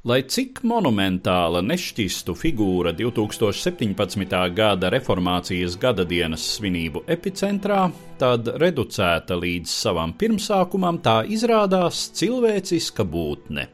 Lai 0.00 0.22
cik 0.24 0.62
monumentāla 0.64 1.60
nešķistu 1.60 2.32
figūra 2.32 2.94
2017. 2.96 4.30
gada 4.56 4.88
reformācijas 4.94 5.74
gada 5.76 6.06
dienas 6.08 6.46
svinību 6.54 7.02
epicentrā, 7.04 7.82
tad 8.16 8.48
reducēta 8.62 9.36
līdz 9.36 9.68
savam 9.68 10.14
pirmsākumam 10.16 11.02
tā 11.04 11.18
izrādās 11.28 12.06
cilvēciska 12.16 13.04
būtne. 13.04 13.66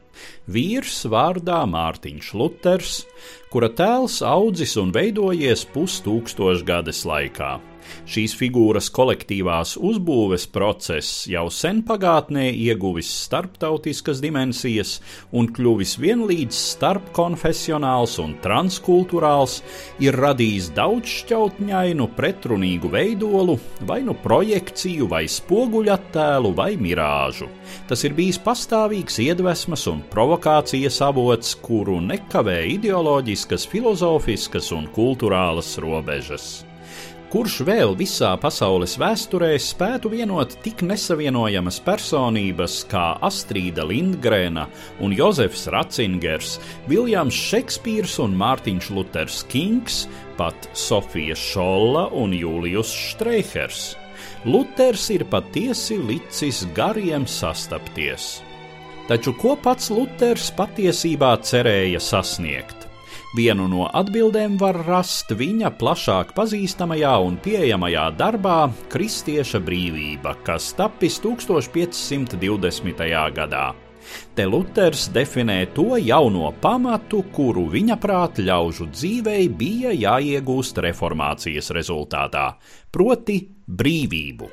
Vīrs 0.51 0.99
vārdā 1.07 1.61
Mārtiņš 1.63 2.33
Luters, 2.35 2.99
kura 3.47 3.71
tēls 3.71 4.19
audzis 4.19 4.75
un 4.83 4.91
veidojies 4.91 5.63
pustūkstošgades 5.71 7.05
laikā. 7.07 7.53
Šīs 8.07 8.35
figūras 8.39 8.89
kolektīvās 8.93 9.75
uzbūves 9.77 10.47
process 10.53 11.25
jau 11.29 11.47
sen 11.53 11.81
pagātnē 11.87 12.47
ieguvis 12.51 13.09
starptautiskas 13.25 14.21
dimensijas 14.23 14.97
un 15.35 15.49
kļuvis 15.53 15.97
vienlīdz 16.01 16.59
starpkonfesionāls 16.73 18.17
un 18.23 18.35
transkulturāls, 18.43 19.59
ir 20.03 20.17
radījis 20.17 20.71
daudzšķautņainu, 20.77 22.09
pretrunīgu 22.17 22.91
veidolu, 22.93 23.57
vai 23.89 24.01
nu 24.07 24.15
projekciju, 24.23 25.09
vai 25.11 25.25
spoguļattēlu, 25.31 26.53
vai 26.57 26.71
mirāžu. 26.79 27.49
Tas 27.89 28.03
ir 28.07 28.15
bijis 28.17 28.39
pastāvīgs 28.43 29.19
iedvesmas 29.23 29.87
un 29.91 30.03
provokācijas 30.11 31.01
avots, 31.07 31.55
kuru 31.63 31.99
nekavē 32.03 32.61
ideoloģiskas, 32.77 33.67
filozofiskas 33.71 34.71
un 34.75 34.89
kultūrālas 34.95 35.75
robežas. 35.83 36.66
Kurš 37.27 37.57
vēl 37.67 37.89
visā 37.99 38.29
pasaules 38.39 38.93
vēsturē 38.95 39.49
spētu 39.59 40.13
vienot 40.13 40.53
tik 40.63 40.79
nesavienojamas 40.87 41.81
personības 41.83 42.77
kā 42.87 43.17
Astrīda 43.27 43.83
Lindgrēna 43.89 44.63
un 45.03 45.11
Jozefs 45.11 45.65
Ratzingers, 45.73 46.53
Viljams 46.87 47.35
Šekspīrs 47.35 48.15
un 48.23 48.37
Mārtiņš 48.39 48.89
Luters 48.95 49.41
Kings, 49.51 50.05
pat 50.39 50.69
Sofija 50.71 51.35
Šolla 51.35 52.05
un 52.15 52.31
Jūlijus 52.31 52.95
Štreihers? 53.09 53.83
Luters 54.47 55.09
ir 55.11 55.27
patiesi 55.27 55.99
licis 55.99 56.63
gariem 56.77 57.27
sastapties. 57.27 58.37
Taču 59.11 59.35
ko 59.35 59.57
pats 59.59 59.91
Luters 59.91 60.47
patiesībā 60.55 61.35
cerēja 61.43 61.99
sasniegt? 61.99 62.76
Vienu 63.37 63.67
no 63.69 63.85
atbildēm 63.93 64.55
var 64.57 64.79
rast 64.87 65.29
viņa 65.37 65.69
plašāk 65.77 66.31
pazīstamajā 66.33 67.11
un 67.21 67.35
pieejamajā 67.43 68.05
darbā 68.17 68.55
Kristieša 68.89 69.59
brīvība, 69.61 70.33
kas 70.47 70.71
tapis 70.79 71.19
1520. 71.21 73.03
gadā. 73.37 73.65
Te 74.33 74.47
Luters 74.49 75.09
definē 75.13 75.59
to 75.75 75.99
jauno 76.01 76.49
pamatu, 76.63 77.21
kuru 77.35 77.67
viņa 77.69 77.99
prāt 78.01 78.41
ļaužu 78.41 78.89
dzīvei 78.95 79.45
bija 79.53 79.93
jāiegūst 79.93 80.81
reformācijas 80.87 81.69
rezultātā, 81.77 82.47
proti 82.89 83.37
brīvību. 83.67 84.49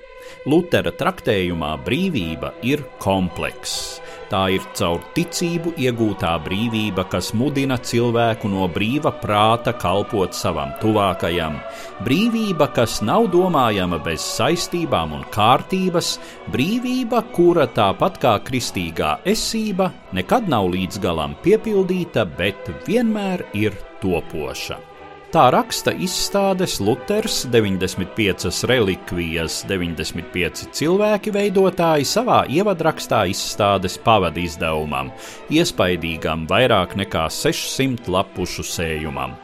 Lutera 0.51 0.93
traktējumā 0.93 1.73
brīvība 1.87 2.53
ir 2.69 2.85
komplekss. 3.01 4.04
Tā 4.35 4.49
ir 4.51 4.65
caur 4.75 4.99
ticību 5.15 5.77
iegūtā 5.79 6.33
brīvība, 6.43 7.05
kas 7.07 7.29
mudina 7.39 7.77
cilvēku 7.79 8.49
no 8.51 8.65
brīva 8.67 9.13
prāta 9.21 9.71
kalpot 9.79 10.35
savam 10.35 10.73
tuvākajam, 10.81 11.61
brīvība, 12.03 12.67
kas 12.75 12.97
nav 13.07 13.29
domājama 13.31 14.01
bez 14.03 14.25
saistībām 14.27 15.13
un 15.15 15.23
kārtības, 15.37 16.17
brīvība, 16.51 17.21
kura 17.37 17.69
tāpat 17.77 18.19
kā 18.25 18.33
kristīgā 18.49 19.13
esība 19.35 19.93
nekad 20.19 20.51
nav 20.51 20.67
līdz 20.75 20.99
galam 21.05 21.39
piepildīta, 21.47 22.27
bet 22.41 22.73
vienmēr 22.89 23.47
ir 23.55 23.79
topoša. 24.03 24.94
Tā 25.35 25.49
raksta 25.51 25.91
izstādes 25.99 26.77
Luters 26.79 27.41
95 27.51 28.69
relikvijas, 28.71 29.57
95 29.67 30.69
cilvēki 30.79 31.33
veidotāji 31.35 32.07
savā 32.07 32.45
ievadrakstā 32.55 33.25
izstādes 33.33 33.99
pavadu 34.05 34.45
izdevumam, 34.45 35.11
iespaidīgam 35.51 36.47
vairāk 36.47 36.95
nekā 37.03 37.25
600 37.35 38.15
lapušu 38.15 38.63
sējumam. 38.77 39.35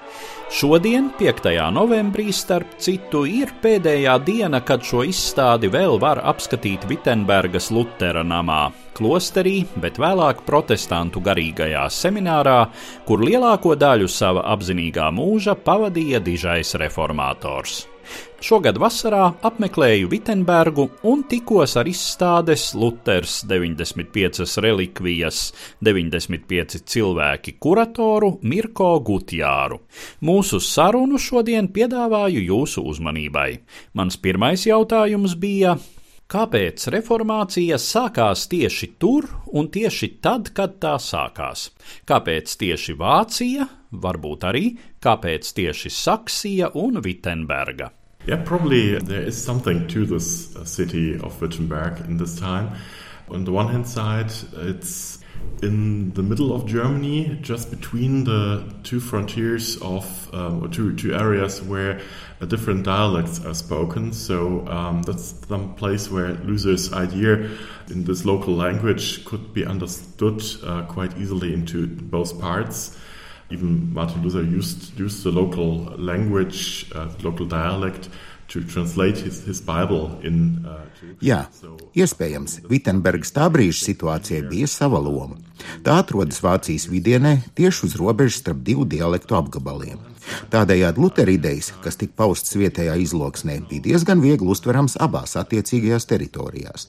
Šodien, 0.50 1.12
5. 1.14 1.46
novembrī, 1.70 2.32
starp 2.34 2.72
citu, 2.82 3.20
ir 3.22 3.52
pēdējā 3.62 4.16
diena, 4.26 4.58
kad 4.66 4.82
šo 4.82 5.04
izstādi 5.06 5.70
vēl 5.70 5.94
var 6.02 6.18
apskatīt 6.26 6.88
Vitsenbergas 6.90 7.68
Lutera 7.70 8.24
namā, 8.26 8.72
klosterī, 8.98 9.60
bet 9.78 10.00
vēlāk 10.02 10.42
protestantu 10.48 11.22
garīgajā 11.22 11.84
seminārā, 11.94 12.58
kur 13.06 13.22
lielāko 13.22 13.78
daļu 13.78 14.10
sava 14.10 14.42
apzinīgā 14.50 15.06
mūža 15.14 15.54
pavadīja 15.54 16.18
dižais 16.18 16.74
reformators. 16.82 17.84
Šogad 18.40 18.78
vasarā 18.80 19.26
apmeklēju 19.44 20.08
Vitsenbergu 20.08 20.86
un 21.10 21.26
tikos 21.28 21.76
ar 21.76 21.90
izstādes 21.90 22.70
Luters 22.72 23.42
95 23.50 24.56
relikvijas, 24.64 25.42
95 25.84 26.80
cilvēki 26.88 27.58
kuratoru 27.60 28.38
Mirko 28.42 28.94
Gutjāru. 29.04 29.82
Mūsu 30.24 30.62
sarunu 30.64 31.20
šodien 31.20 31.68
piedāvāju 31.68 32.42
jūsu 32.48 32.84
uzmanībai. 32.94 33.50
Mans 33.92 34.16
pirmais 34.16 34.64
jautājums 34.66 35.36
bija, 35.36 35.76
Kāpēc 36.30 36.84
reformācija 36.94 37.74
sākās 37.82 38.44
tieši 38.52 38.92
tur 39.02 39.26
un 39.50 39.66
tieši 39.74 40.08
tad, 40.22 40.52
kad 40.54 40.76
tā 40.78 40.92
sākās? 41.02 41.64
Kāpēc 42.06 42.54
tieši 42.60 42.94
Vācija, 43.00 43.66
varbūt 43.90 44.46
arī 44.46 44.66
kāpēc 45.02 45.50
tieši 45.58 45.90
Saksija 45.90 46.70
un 46.78 47.02
Vitsenberga? 47.02 47.90
Yeah, 48.26 48.42
probably 48.44 48.98
there 48.98 49.22
is 49.22 49.42
something 49.42 49.88
to 49.88 50.04
this 50.04 50.54
uh, 50.54 50.64
city 50.64 51.18
of 51.18 51.40
Wittenberg 51.40 52.00
in 52.00 52.18
this 52.18 52.38
time. 52.38 52.76
On 53.30 53.44
the 53.44 53.52
one 53.52 53.68
hand 53.68 53.88
side, 53.88 54.30
it's 54.52 55.20
in 55.62 56.12
the 56.12 56.22
middle 56.22 56.54
of 56.54 56.66
Germany, 56.66 57.38
just 57.40 57.70
between 57.70 58.24
the 58.24 58.74
two 58.82 59.00
frontiers 59.00 59.78
of, 59.80 60.28
um, 60.34 60.62
or 60.62 60.68
two, 60.68 60.94
two 60.96 61.14
areas 61.14 61.62
where 61.62 62.00
uh, 62.42 62.44
different 62.44 62.84
dialects 62.84 63.42
are 63.46 63.54
spoken. 63.54 64.12
So 64.12 64.66
um, 64.68 65.00
that's 65.02 65.34
some 65.48 65.74
place 65.76 66.10
where 66.10 66.34
Luther's 66.34 66.92
idea 66.92 67.48
in 67.88 68.04
this 68.04 68.26
local 68.26 68.54
language 68.54 69.24
could 69.24 69.54
be 69.54 69.64
understood 69.64 70.42
uh, 70.62 70.82
quite 70.82 71.16
easily 71.16 71.54
into 71.54 71.86
both 71.86 72.38
parts. 72.38 72.98
Even 73.50 73.92
Martin 73.92 74.22
Luther 74.22 74.42
used, 74.42 74.98
used 74.98 75.24
the 75.24 75.30
local 75.30 75.92
language, 75.98 76.90
uh, 76.94 77.06
the 77.06 77.28
local 77.28 77.46
dialect 77.46 78.08
to 78.48 78.62
translate 78.64 79.18
his, 79.18 79.44
his 79.44 79.60
Bible 79.60 80.18
in. 80.22 80.64
Uh, 80.66 80.86
Jā, 81.24 81.46
iespējams, 81.96 82.58
Vitsenbergas 82.68 83.32
tā 83.32 83.46
brīža 83.52 83.86
situācijai 83.86 84.42
bija 84.50 84.68
sava 84.68 85.00
loma. 85.00 85.38
Tā 85.84 85.98
atrodas 86.02 86.40
Vācijas 86.44 86.86
vidienē, 86.90 87.38
tieši 87.56 87.86
uz 87.88 87.96
robežas 88.00 88.40
starp 88.42 88.60
divu 88.66 88.84
dialektu 88.88 89.36
apgabaliem. 89.38 90.00
Tādējādi 90.52 91.00
Lutera 91.00 91.32
idejas, 91.32 91.70
kas 91.84 91.98
tika 92.00 92.14
paustas 92.22 92.56
vietējā 92.60 92.94
izloksnē, 93.02 93.60
bija 93.70 93.86
diezgan 93.88 94.22
viegli 94.22 94.48
uztverams 94.52 94.98
abās 95.00 95.36
attiecīgajās 95.40 96.08
teritorijās. 96.10 96.88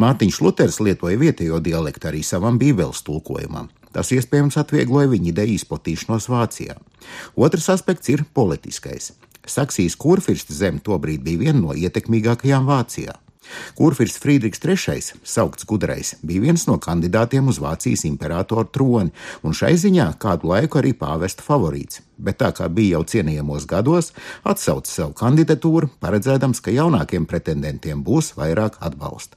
Mārtiņš 0.00 0.40
Luters 0.44 0.80
lietoja 0.82 1.20
vietējo 1.20 1.60
dialektu 1.62 2.10
arī 2.12 2.22
savam 2.26 2.60
bībeles 2.62 3.02
tulkojumam. 3.06 3.70
Tas 3.92 4.12
iespējams 4.14 4.56
atviegloja 4.60 5.10
viņa 5.12 5.32
ideju 5.32 5.58
izplatīšanos 5.58 6.30
Vācijā. 6.32 6.78
Otrs 7.36 7.68
aspekts 7.74 8.12
ir 8.12 8.24
politiskais. 8.34 9.12
Saksijas 9.46 9.98
kurfirsta 9.98 10.54
zeme 10.54 10.80
tobrīd 10.84 11.24
bija 11.26 11.48
viena 11.48 11.60
no 11.60 11.76
ietekmīgākajām 11.76 12.68
Vācijā. 12.68 13.18
Kurfirs 13.74 14.18
Friedrichs 14.22 14.60
III, 14.64 15.18
saukts 15.26 15.66
gudrais, 15.66 16.14
bija 16.22 16.44
viens 16.44 16.64
no 16.68 16.78
kandidātiem 16.82 17.48
uz 17.50 17.58
Vācijas 17.62 18.04
imperatora 18.08 18.64
troni, 18.70 19.12
un 19.42 19.56
šai 19.56 19.74
ziņā 19.82 20.12
kādu 20.22 20.52
laiku 20.52 20.78
arī 20.80 20.92
pāvesta 20.98 21.44
favorīts, 21.46 22.00
bet 22.18 22.38
tā 22.42 22.52
kā 22.56 22.68
bija 22.70 22.98
jau 22.98 23.04
cienījamos 23.14 23.66
gados, 23.70 24.12
atsauca 24.44 24.90
savu 24.90 25.16
kandidatūru, 25.18 25.90
paredzēdams, 26.00 26.62
ka 26.62 26.74
jaunākiem 26.74 27.26
pretendentiem 27.26 28.04
būs 28.06 28.32
vairāk 28.38 28.78
atbalsta. 28.80 29.36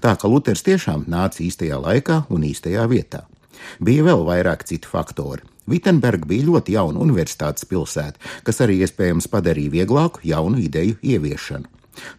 Tā 0.00 0.16
ka 0.18 0.28
Luters 0.28 0.64
tiešām 0.66 1.04
nāca 1.06 1.42
īstajā 1.44 1.78
laikā 1.78 2.24
un 2.32 2.46
īstajā 2.48 2.86
vietā. 2.90 3.26
Bija 3.80 4.06
vēl 4.06 4.24
vairāk 4.26 4.64
citu 4.68 4.90
faktori. 4.92 5.44
Vitsenberga 5.66 6.28
bija 6.30 6.46
ļoti 6.46 6.76
jauna 6.76 7.00
universitātes 7.02 7.66
pilsēta, 7.66 8.20
kas 8.46 8.62
arī 8.62 8.78
iespējams 8.86 9.26
padarīja 9.32 9.74
vieglāku 9.80 10.22
jaunu 10.22 10.62
ideju 10.62 11.00
ieviešanu. 11.02 11.66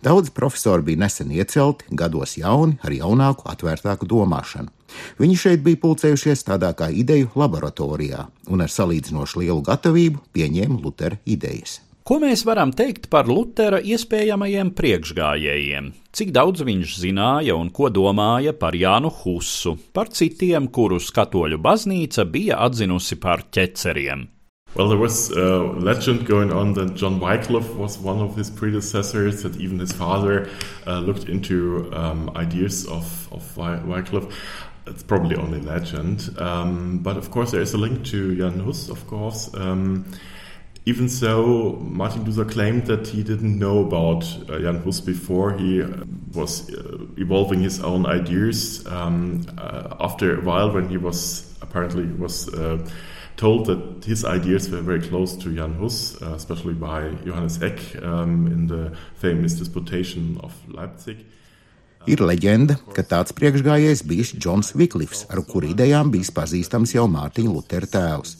Daudz 0.03 0.31
profesori 0.33 0.83
bija 0.83 1.03
nesen 1.05 1.31
iecelti, 1.31 1.85
gados 1.91 2.37
jauni, 2.37 2.79
ar 2.83 2.93
jaunāku, 2.93 3.47
atvērtāku 3.51 4.09
domāšanu. 4.09 4.73
Viņi 5.21 5.37
šeit 5.37 5.65
bija 5.65 5.79
pulcējušies 5.83 6.45
tādā 6.47 6.71
kā 6.77 6.89
ideju 6.89 7.29
laboratorijā 7.37 8.27
un 8.49 8.63
ar 8.65 8.71
salīdzinoši 8.73 9.43
lielu 9.43 9.61
gatavību 9.67 10.23
pieņēma 10.33 10.79
Lutera 10.81 11.19
idejas. 11.25 11.81
Ko 12.07 12.21
mēs 12.23 12.45
varam 12.47 12.69
teikt 12.71 13.09
par 13.11 13.27
Lutera 13.27 13.81
iespējamajiem 13.83 14.69
priekšgājējiem? 14.77 15.89
Cik 16.15 16.29
daudz 16.37 16.61
viņš 16.63 16.93
zināja 17.01 17.57
un 17.59 17.67
ko 17.67 17.89
domāja 17.91 18.53
par 18.55 18.77
Jānu 18.79 19.11
Husu, 19.11 19.73
par 19.91 20.07
citiem, 20.15 20.69
kurus 20.71 21.09
katoļu 21.11 21.59
baznīca 21.59 22.23
bija 22.23 22.61
atzinusi 22.63 23.17
par 23.19 23.43
ķeceriem? 23.51 24.23
Well, 24.77 24.87
there 24.87 25.01
was 25.01 25.31
a 25.31 25.67
legend 25.83 26.23
going 26.25 26.53
on 26.53 26.71
that 26.75 26.95
John 26.95 27.19
Wycliffe 27.19 27.75
was 27.75 27.99
one 27.99 28.23
of 28.23 28.37
his 28.37 28.49
predecessors, 28.49 29.43
that 29.43 29.57
even 29.57 29.79
his 29.79 29.91
father 29.91 30.47
uh, 30.85 30.99
looked 30.99 31.27
into 31.27 31.91
um, 31.91 32.31
ideas 32.37 32.85
of, 32.87 33.27
of 33.33 33.43
Wycliffe. 33.57 34.31
It's 34.85 35.03
probably 35.03 35.35
only 35.35 35.59
legend. 35.59 36.29
Um, 36.37 36.99
but 36.99 37.17
of 37.17 37.31
course, 37.31 37.51
there 37.51 37.61
is 37.61 37.73
a 37.73 37.77
link 37.77 38.05
to 38.15 38.33
Jan 38.37 38.61
Hus, 38.61 38.87
of 38.87 39.05
course. 39.07 39.53
Um, 39.55 40.05
even 40.87 41.09
so, 41.09 41.77
Martin 41.81 42.23
Luther 42.23 42.45
claimed 42.45 42.85
that 42.85 43.07
he 43.07 43.21
didn't 43.21 43.59
know 43.59 43.79
about 43.79 44.23
uh, 44.49 44.57
Jan 44.57 44.81
Hus 44.83 45.01
before. 45.01 45.51
He 45.51 45.81
uh, 45.81 45.87
was 46.33 46.69
uh, 46.69 46.99
evolving 47.17 47.59
his 47.59 47.81
own 47.83 48.05
ideas. 48.05 48.87
Um, 48.87 49.45
uh, 49.57 49.97
after 49.99 50.39
a 50.39 50.41
while, 50.41 50.71
when 50.71 50.87
he 50.87 50.95
was 50.95 51.43
apparently 51.61 52.05
was 52.17 52.47
uh, 52.53 52.77
told 53.35 53.65
that 53.65 54.05
his 54.05 54.23
ideas 54.23 54.69
were 54.69 54.79
very 54.79 55.01
close 55.01 55.35
to 55.35 55.53
Jan 55.53 55.73
Hus, 55.73 56.21
uh, 56.21 56.35
especially 56.35 56.73
by 56.73 57.11
Johannes 57.25 57.61
Eck 57.61 57.79
um, 58.01 58.47
in 58.47 58.67
the 58.67 58.95
famous 59.15 59.55
disputation 59.55 60.39
of 60.41 60.53
Leipzig. 60.71 61.17
Ir 62.07 62.23
leģenda, 62.23 62.77
ka 62.95 63.03
tāds 63.03 63.35
priekšgājējs 63.35 64.05
bijis 64.07 64.31
Džons 64.39 64.71
Viklifs, 64.79 65.25
ar 65.27 65.41
kuru 65.43 65.73
idejām 65.73 66.13
bijis 66.13 66.31
pazīstams 66.31 66.95
jau 66.95 67.03
Mārtiņa 67.11 67.51
Lutera 67.51 67.89
tēvs. 67.91 68.37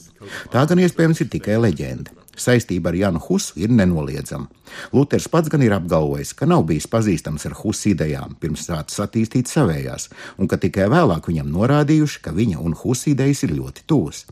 Tā 0.54 0.64
gan 0.70 0.80
iespējams 0.80 1.26
ir 1.26 1.30
tikai 1.34 1.60
leģenda. 1.60 2.16
Saistība 2.38 2.92
ar 2.92 2.98
Janu 2.98 3.22
Husu 3.24 3.58
ir 3.60 3.72
nenoliedzama. 3.74 4.48
Luters 4.94 5.28
pats 5.32 5.50
gan 5.50 5.64
ir 5.66 5.74
apgalvojis, 5.74 6.34
ka 6.38 6.46
nav 6.50 6.66
bijis 6.70 6.88
pazīstams 6.92 7.48
ar 7.50 7.56
Husa 7.58 7.92
idejām, 7.92 8.36
pirms 8.42 8.68
sācis 8.68 9.02
attīstīt 9.04 9.50
savējās, 9.50 10.10
un 10.38 10.50
ka 10.50 10.60
tikai 10.62 10.90
vēlāk 10.92 11.30
viņam 11.32 11.50
norādījuši, 11.54 12.22
ka 12.24 12.36
viņa 12.36 12.60
un 12.62 12.76
Husa 12.78 13.12
idejas 13.14 13.44
ir 13.48 13.56
ļoti 13.58 13.88
tuvas. 13.90 14.26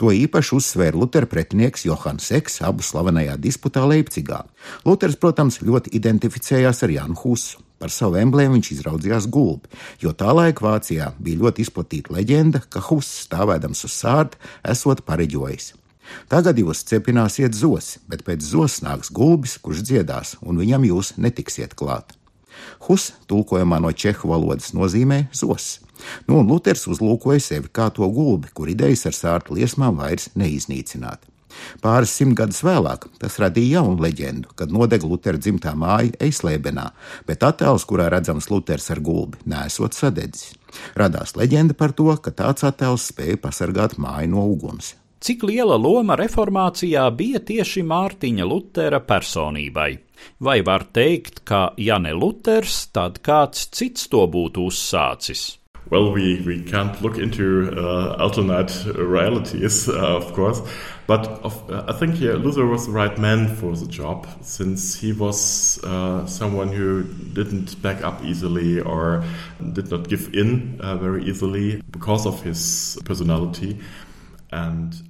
To 0.00 0.12
īpaši 0.14 0.54
uzsvēra 0.56 0.96
Lutera 0.96 1.28
pretinieks 1.28 1.84
Johans 1.88 2.30
Eks 2.36 2.62
abu 2.66 2.86
slavenajā 2.86 3.34
disputā 3.40 3.82
Leipzigā. 3.88 4.44
Luters, 4.86 5.18
protams, 5.20 5.60
ļoti 5.64 5.92
identificējās 5.98 6.86
ar 6.86 6.96
Janu 6.96 7.18
Husu. 7.24 7.60
Par 7.80 7.88
savu 7.88 8.18
emblēmu 8.20 8.58
viņš 8.58 8.74
izraudzījās 8.74 9.26
gulbi, 9.32 9.70
jo 10.02 10.12
tā 10.12 10.34
laika 10.36 10.66
Vācijā 10.66 11.14
bija 11.16 11.40
ļoti 11.40 11.64
izplatīta 11.64 12.12
leģenda, 12.12 12.60
ka 12.68 12.82
Huss 12.90 13.22
stāvēdams 13.24 13.86
uz 13.88 13.94
sārta 13.96 14.36
esot 14.68 15.00
pareģojis. 15.08 15.72
Tagad 16.30 16.58
jūs 16.58 16.84
cepināsiet 16.88 17.56
zos, 17.56 17.98
bet 18.10 18.24
pēc 18.26 18.44
zos 18.44 18.80
nāks 18.84 19.12
gulbis, 19.14 19.58
kurš 19.62 19.84
dziedās, 19.86 20.36
un 20.42 20.60
viņam 20.60 20.86
jūs 20.88 21.14
netiksiet 21.18 21.76
klāt. 21.78 22.16
Hus 22.86 23.10
tulkojumā 23.30 23.80
no 23.80 23.92
čehu 23.92 24.30
valodas 24.32 24.74
nozīmē 24.76 25.26
zos. 25.36 25.78
Nu, 26.26 26.40
un 26.40 26.48
Luters 26.48 26.86
uzlūkoja 26.88 27.42
sevi 27.44 27.68
kā 27.72 27.90
to 27.94 28.08
gulbi, 28.08 28.52
kur 28.54 28.70
idejas 28.72 29.06
ar 29.10 29.16
sārtu 29.16 29.58
liesmām 29.58 30.00
vairs 30.00 30.30
neiznīcināt. 30.38 31.26
Pāris 31.82 32.12
simt 32.14 32.36
gadus 32.38 32.62
vēlāk 32.64 33.06
tas 33.20 33.38
radīja 33.42 33.80
jaunu 33.80 34.04
leģendu, 34.04 34.52
kad 34.56 34.72
nodega 34.72 35.08
Lutera 35.08 35.40
dzimtā 35.40 35.74
māja 35.78 36.14
Eislēbenā, 36.22 36.86
bet 37.26 37.44
attēls, 37.46 37.86
kurā 37.88 38.06
redzams 38.12 38.50
Luters 38.52 38.90
ar 38.94 39.02
gulbi, 39.04 39.40
nesot 39.50 39.96
sadedzis. 39.96 40.54
Radās 40.98 41.34
leģenda 41.36 41.74
par 41.74 41.94
to, 41.96 42.12
ka 42.22 42.30
tāds 42.30 42.66
attēls 42.66 43.10
spēja 43.10 43.40
pasargāt 43.42 43.98
māju 43.98 44.34
no 44.36 44.46
uguns. 44.52 44.94
Cik 45.20 45.42
liela 45.44 45.76
loma 45.76 46.14
reformācijā 46.16 47.02
bija 47.12 47.42
tieši 47.44 47.82
Mārtiņa 47.84 48.44
Lutera 48.48 49.02
personībai? 49.04 49.90
Vai 50.40 50.60
var 50.64 50.86
teikt, 50.96 51.42
ka 51.44 51.74
ja 51.76 51.98
ne 52.00 52.14
Luters, 52.16 52.86
tad 52.88 53.18
kāds 53.20 53.66
cits 53.68 54.08
to 54.08 54.22
būtu 54.24 54.64
uzsācis? 54.70 55.58
Well, 55.90 56.12
we, 56.12 56.40
we 56.46 56.62
can't 56.62 57.02
look 57.02 57.18
into 57.18 57.68
uh, 57.68 58.16
alternate 58.16 58.72
realities, 58.96 59.90
uh, 59.90 60.16
of 60.16 60.32
course, 60.32 60.62
but 61.06 61.26
of, 61.44 61.68
uh, 61.68 61.84
I 61.86 61.92
think 61.92 62.18
yeah, 62.18 62.40
Luther 62.40 62.64
was 62.64 62.86
the 62.86 62.92
right 62.92 63.18
man 63.18 63.54
for 63.56 63.76
the 63.76 63.88
job 63.88 64.26
since 64.40 64.94
he 64.94 65.12
was 65.12 65.78
uh, 65.84 66.24
someone 66.24 66.68
who 66.72 67.02
didn't 67.34 67.82
back 67.82 68.02
up 68.02 68.24
easily 68.24 68.80
or 68.80 69.22
did 69.74 69.90
not 69.90 70.08
give 70.08 70.32
in 70.32 70.80
uh, 70.80 70.96
very 70.96 71.24
easily 71.24 71.82
because 71.90 72.24
of 72.24 72.40
his 72.42 72.98
personality. 73.04 73.80
And 74.52 75.09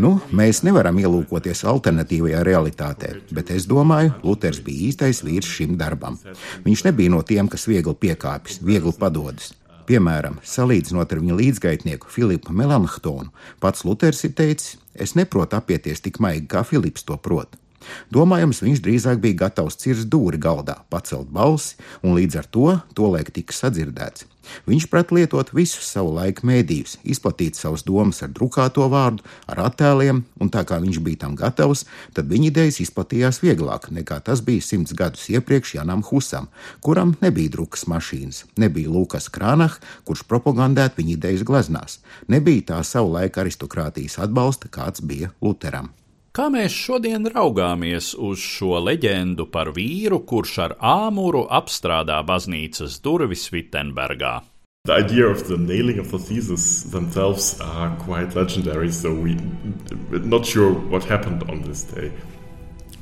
Nu, 0.00 0.14
mēs 0.32 0.62
nevaram 0.64 0.96
ielūkoties 0.96 1.60
alternatīvajā 1.68 2.40
realitātē, 2.46 3.10
bet 3.36 3.50
es 3.52 3.66
domāju, 3.68 4.14
Luters 4.24 4.62
bija 4.64 4.86
īstais 4.88 5.20
vīrs 5.26 5.50
šim 5.58 5.74
darbam. 5.80 6.16
Viņš 6.64 6.86
nebija 6.86 7.12
no 7.12 7.20
tiem, 7.26 7.50
kas 7.52 7.66
viegli 7.68 7.92
piekāpjas, 8.06 8.62
viegli 8.64 8.94
padodas. 8.96 9.50
Piemēram, 9.90 10.38
salīdzinot 10.46 11.12
ar 11.12 11.20
viņa 11.20 11.36
līdzgaitnieku 11.36 12.08
Filipu 12.08 12.54
Melanchtonu, 12.56 13.28
pats 13.60 13.84
Luters 13.84 14.24
ir 14.24 14.32
teicis: 14.38 14.78
Es 14.94 15.16
neprotu 15.18 15.58
apieties 15.58 16.00
tik 16.00 16.20
maigi, 16.22 16.46
kā 16.48 16.64
Filips 16.64 17.04
to 17.04 17.18
prot. 17.20 17.59
Domājams, 18.12 18.62
viņš 18.64 18.82
drīzāk 18.84 19.22
bija 19.22 19.46
gatavs 19.46 19.78
cirst 19.80 20.10
dūri 20.12 20.40
galdā, 20.40 20.80
pacelt 20.92 21.30
balsi, 21.32 21.78
un 22.02 22.16
līdz 22.18 22.42
ar 22.42 22.50
to 22.50 22.76
tolaik 22.96 23.32
tika 23.34 23.56
sadzirdēts. 23.56 24.26
Viņš 24.66 24.86
prat 24.90 25.12
lietot 25.14 25.52
visus 25.54 25.86
savu 25.92 26.14
laiku 26.16 26.46
mēdījus, 26.48 26.98
izplatīt 27.04 27.58
savas 27.58 27.84
domas 27.86 28.22
ar 28.24 28.32
drukāto 28.34 28.86
vārdu, 28.90 29.24
ar 29.50 29.62
attēliem, 29.68 30.24
un 30.40 30.50
tā 30.52 30.64
kā 30.66 30.80
viņš 30.82 31.00
bija 31.04 31.24
tam 31.26 31.36
gatavs, 31.38 31.84
tad 32.16 32.30
viņa 32.32 32.50
idejas 32.50 32.80
izplatījās 32.84 33.42
vieglāk 33.44 33.90
nekā 33.94 34.20
tas 34.26 34.42
bija 34.46 34.64
simts 34.64 34.96
gadus 34.96 35.28
iepriekš 35.32 35.76
Janam 35.78 36.04
Husam, 36.06 36.50
kuram 36.84 37.14
nebija 37.22 37.54
drukas 37.56 37.86
mašīnas, 37.90 38.44
nebija 38.60 38.90
Lukas 38.90 39.30
Krānach, 39.32 39.78
kurš 40.08 40.26
propagandētu 40.30 41.02
viņa 41.02 41.16
idejas 41.16 41.46
gleznās, 41.46 42.00
nebija 42.28 42.72
tā 42.74 42.82
savu 42.86 43.14
laiku 43.16 43.44
aristokrātijas 43.44 44.20
atbalsta, 44.24 44.72
kāds 44.72 45.04
bija 45.04 45.34
Luteram. 45.44 45.92
Kā 46.30 46.44
mēs 46.46 46.70
šodien 46.70 47.24
raugāmies 47.26 48.12
uz 48.14 48.38
šo 48.38 48.76
leģendu 48.86 49.48
par 49.50 49.72
vīru, 49.74 50.20
kurš 50.22 50.52
ar 50.62 50.74
āmuru 50.78 51.40
apstrādā 51.58 52.20
baznīcas 52.22 53.00
durvis 53.02 53.48
Vitsenbergā? 53.50 54.36
The 54.86 54.94
idea 54.94 55.26
of 55.26 55.42
the 55.48 55.58
nailing 55.58 55.98
of 55.98 56.12
the 56.12 56.20
theses 56.20 56.84
themselves 56.92 57.58
are 57.60 57.90
quite 58.04 58.36
legendary, 58.36 58.92
so 58.92 59.12
we're 59.12 60.22
not 60.22 60.46
sure 60.46 60.70
what 60.94 61.02
happened 61.02 61.42
on 61.50 61.62
this 61.62 61.82
day. 61.82 62.12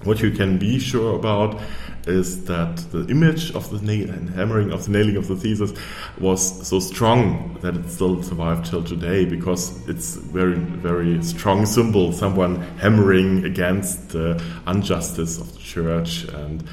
What 0.05 0.23
you 0.23 0.31
can 0.31 0.57
be 0.57 0.79
sure 0.79 1.15
about 1.15 1.61
is 2.09 2.45
that 2.45 2.77
the 2.91 3.07
image 3.09 3.55
of 3.55 3.71
the 3.71 3.81
nail 3.85 4.11
and 4.11 4.31
hammering 4.31 4.73
of 4.73 4.85
the 4.85 4.91
nailing 4.91 5.17
of 5.17 5.29
the 5.29 5.37
thesis 5.37 5.73
was 6.19 6.67
so 6.67 6.81
strong 6.81 7.59
that 7.61 7.77
it 7.77 7.89
still 7.91 8.23
survived 8.23 8.67
till 8.67 8.83
today 8.83 9.25
because 9.25 9.87
it's 9.89 10.17
very 10.17 10.59
very 10.59 11.23
strong 11.23 11.67
symbol 11.67 12.13
someone 12.13 12.57
hammering 12.79 13.45
against 13.45 14.11
the 14.11 14.43
injustice 14.67 15.39
of 15.39 15.53
the 15.53 15.61
church 15.61 16.25
and 16.25 16.65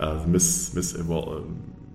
uh, 0.00 0.22
mis, 0.26 0.74
mis, 0.74 0.94
well, 1.04 1.28
uh, 1.28 1.40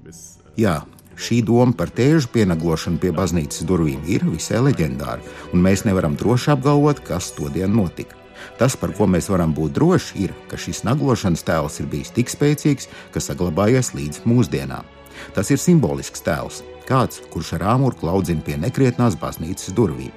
mis, 0.04 0.38
Jā, 0.60 0.82
šī 1.20 1.42
doma 1.48 1.76
par 1.78 1.92
tēžu 1.96 2.32
pienaglošanu 2.34 3.00
pie 3.00 3.14
baznīcas 3.16 3.64
durvīm 3.70 4.04
ir 4.12 4.26
visai 4.28 4.64
leģendāra, 4.66 5.24
un 5.54 5.64
mēs 5.64 5.86
nevaram 5.88 6.18
droši 6.20 6.56
apgalvot, 6.56 7.04
kas 7.08 7.32
to 7.38 7.52
dienu 7.54 7.84
notika. 7.84 8.19
Tas, 8.60 8.76
par 8.76 8.92
ko 8.92 9.08
mēs 9.08 9.30
varam 9.32 9.54
būt 9.56 9.78
droši, 9.78 10.16
ir, 10.26 10.34
ka 10.52 10.60
šis 10.60 10.84
naglošanas 10.84 11.46
tēls 11.48 11.80
ir 11.80 11.88
bijis 11.92 12.12
tik 12.16 12.32
spēcīgs, 12.32 12.90
ka 13.14 13.24
saglabājies 13.24 13.94
līdz 13.96 14.26
mūsdienām. 14.28 14.88
Tas 15.36 15.52
ir 15.52 15.62
simbolisks 15.62 16.24
tēls, 16.26 16.60
kāds, 16.88 17.22
kurš 17.32 17.54
ar 17.60 17.70
āmuru 17.76 17.96
klaudzina 18.02 18.44
pie 18.44 18.58
nekrietnās 18.60 19.16
baznīcas 19.20 19.72
durvīm. 19.78 20.12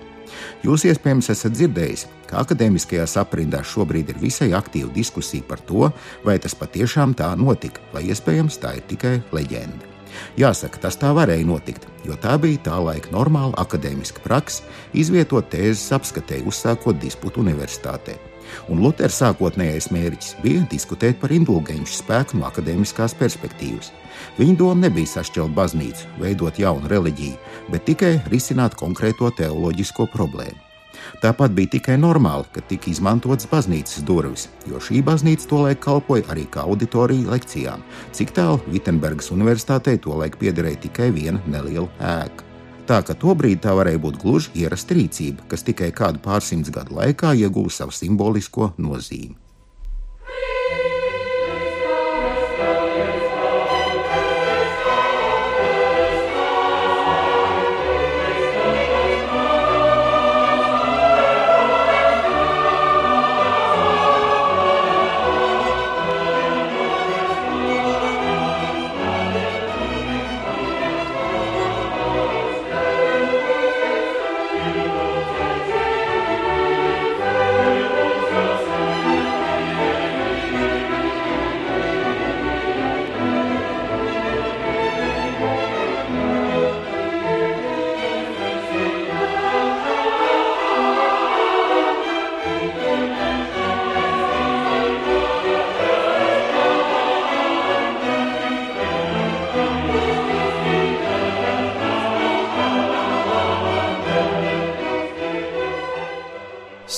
Jūs 0.65 0.87
iespējams 0.89 1.29
esat 1.35 1.55
dzirdējis, 1.55 2.07
ka 2.27 2.41
akadēmiskajās 2.43 3.19
aprindās 3.21 3.69
šobrīd 3.75 4.11
ir 4.11 4.19
visai 4.23 4.51
aktīva 4.57 4.91
diskusija 4.95 5.45
par 5.47 5.61
to, 5.69 5.91
vai 6.25 6.39
tas 6.43 6.57
patiešām 6.59 7.15
tā 7.19 7.31
notika, 7.39 7.85
vai 7.93 8.07
iespējams 8.09 8.59
tā 8.63 8.79
ir 8.81 8.87
tikai 8.91 9.15
leģenda. 9.37 9.93
Jāsaka, 10.41 10.81
tas 10.83 10.99
tā 11.01 11.13
varēja 11.17 11.47
notikt, 11.49 11.87
jo 12.09 12.17
tā 12.21 12.35
bija 12.41 12.61
tā 12.67 12.81
laika 12.83 13.13
normāla 13.15 13.57
akadēmiska 13.63 14.25
praksa, 14.25 14.67
izvietot 14.97 15.49
tēzes 15.53 15.93
apskatēji, 15.97 16.49
uzsākot 16.49 17.01
disputu 17.01 17.45
universitātē. 17.45 18.19
Un 18.73 18.83
Lutera 18.85 19.13
sākotnējais 19.13 19.91
mērķis 19.95 20.35
bija 20.43 20.65
diskutēt 20.73 21.21
par 21.23 21.35
indulgenču 21.35 21.95
spēku 21.99 22.41
no 22.41 22.49
akadēmiskās 22.49 23.17
perspektīvas. 23.21 23.93
Viņa 24.39 24.59
doma 24.59 24.87
nebija 24.87 25.15
sašķelt 25.17 25.55
baznīcu, 25.57 26.11
veidot 26.23 26.59
jaunu 26.61 26.91
reliģiju, 26.91 27.39
bet 27.73 27.89
tikai 27.89 28.19
risināt 28.33 28.77
konkrēto 28.79 29.33
teoloģisko 29.39 30.09
problēmu. 30.13 30.61
Tāpat 31.23 31.55
bija 31.57 31.73
tikai 31.77 31.97
normāli, 31.99 32.47
ka 32.55 32.63
tika 32.69 32.91
izmantotas 32.93 33.49
baznīcas 33.51 34.05
durvis, 34.07 34.47
jo 34.71 34.81
šī 34.83 35.03
baznīca 35.07 35.49
tolaik 35.51 35.83
kalpoja 35.83 36.29
arī 36.35 36.47
kā 36.53 36.67
auditorija 36.69 37.33
lekcijām, 37.33 37.83
cik 38.15 38.35
tālu 38.39 38.61
Vitsenbergas 38.69 39.33
universitātei 39.35 39.99
tolaik 40.03 40.39
piederēja 40.41 40.85
tikai 40.87 41.11
viena 41.15 41.43
neliela 41.47 41.89
ēka. 41.99 42.52
Tā 42.83 42.99
ka 43.07 43.15
tobrīd 43.15 43.61
tā 43.63 43.77
varēja 43.79 44.01
būt 44.03 44.19
gluži 44.25 44.51
ierasta 44.65 44.97
rīcība, 44.99 45.47
kas 45.53 45.63
tikai 45.63 45.93
kādu 45.95 46.19
pārsimts 46.25 46.73
gadu 46.75 46.99
laikā 46.99 47.31
ieguva 47.39 47.71
savu 47.71 47.95
simbolisko 47.95 48.73
nozīmi. 48.83 49.37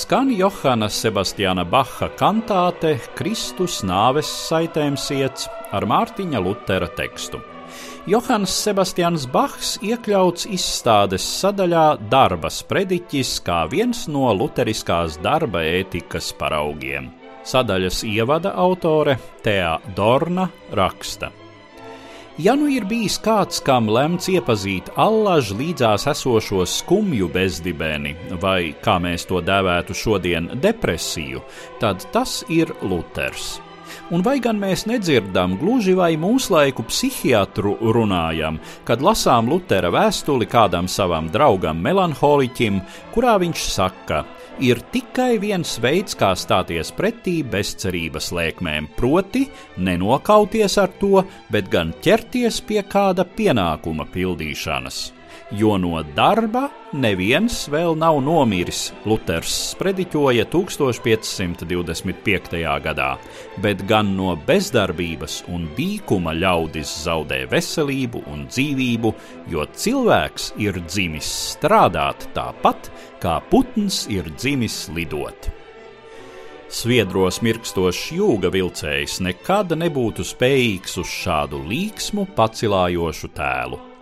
Skan 0.05 0.29
Johana 0.29 0.85
Sebastiāna 0.85 1.63
Baha 1.65 2.11
kantāte 2.19 2.91
Kristus 3.17 3.79
nāves 3.81 4.27
saitēm 4.29 4.93
iets 4.93 5.47
ar 5.73 5.85
Mārtiņa 5.89 6.41
Lutera 6.45 6.85
tekstu. 6.85 7.39
Johans 8.05 8.53
Sebastians 8.53 9.25
Bachs 9.25 9.79
iekļauts 9.81 10.45
izstādes 10.45 11.25
sadaļā 11.41 11.97
Darba 12.11 12.51
sprediķis 12.53 13.39
kā 13.47 13.63
viens 13.71 14.05
no 14.07 14.29
luteriskās 14.33 15.17
darba 15.23 15.63
ētikas 15.65 16.35
paraugiem. 16.37 17.09
Sadaļas 17.41 18.03
ievada 18.05 18.53
autore 18.53 19.17
Tēa 19.41 19.79
Dorna 19.97 20.45
raksta. 20.77 21.31
Ja 22.35 22.51
nu 22.59 22.65
ir 22.67 22.83
bijis 22.83 23.13
kāds, 23.23 23.61
kam 23.63 23.85
lemts 23.87 24.25
iepazīt 24.27 24.89
allaž 24.99 25.53
līdzās 25.55 26.03
esošo 26.11 26.65
skumju 26.67 27.29
bezdibeni, 27.31 28.11
vai 28.41 28.73
kā 28.83 28.97
mēs 28.99 29.23
to 29.29 29.39
dēvētu 29.39 29.95
šodien, 29.95 30.49
depresiju, 30.59 31.39
tad 31.79 32.03
tas 32.11 32.41
ir 32.51 32.73
Luters. 32.83 33.53
Un 34.11 34.19
vai 34.25 34.35
gan 34.43 34.59
mēs 34.59 34.83
nedzirdam, 34.83 35.55
gluži 35.61 35.95
vai 35.95 36.11
mūslaiku 36.19 36.83
psihiatru 36.89 37.77
runājam, 37.95 38.59
kad 38.83 38.99
lasām 38.99 39.47
Lutera 39.47 39.87
vēstuli 39.95 40.49
kādam 40.51 40.91
savam 40.91 41.31
draugam 41.31 41.79
melanholiķim, 41.87 42.81
kurā 43.15 43.37
viņš 43.45 43.63
saka, 43.77 44.25
ir 44.59 44.79
tikai 44.91 45.37
viens 45.41 45.75
veids, 45.81 46.15
kā 46.17 46.31
stāties 46.37 46.91
pretī 46.95 47.39
bezcerības 47.43 48.31
lēkmēm, 48.35 48.87
proti, 48.97 49.45
nenokauties 49.77 50.77
ar 50.81 50.93
to, 51.01 51.25
bet 51.51 51.69
gan 51.73 51.93
ķerties 52.05 52.61
pie 52.67 52.81
kāda 52.87 53.27
pienākuma 53.37 54.07
pildīšanas. 54.13 55.01
Jo 55.55 55.77
no 55.77 56.03
darba 56.15 56.69
neviens 56.93 57.69
vēl 57.71 57.95
nav 57.99 58.21
nomiris, 58.25 58.93
Luters 59.05 59.53
sprediķoja 59.71 60.45
1525. 60.51 62.63
gadā, 62.85 63.17
bet 63.61 63.87
gan 63.89 64.15
no 64.17 64.35
bezdarbības 64.47 65.43
un 65.53 65.67
dīkuma 65.77 66.33
ļaudis 66.37 67.03
zaudē 67.05 67.39
veselību 67.51 68.19
un 68.31 68.39
dzīvību, 68.49 69.09
jo 69.53 69.61
cilvēks 69.75 70.43
ir 70.61 70.73
dzimis 70.87 71.27
strādāt 71.55 72.19
tāpat, 72.33 72.89
kā 73.21 73.35
putns 73.51 73.95
ir 74.09 74.23
dzimis 74.33 74.89
lidot. 74.95 75.51
Sviedros 76.75 77.37
mirkstošs 77.45 78.09
jūga 78.17 78.49
vilcējs 78.51 79.21
nekad 79.23 79.71
nebūtu 79.77 80.25
spējīgs 80.25 80.97
uz 80.99 81.07
šādu 81.21 81.61
līksmu 81.69 82.25
pacilājošu 82.35 83.29
tēlu. 83.37 83.94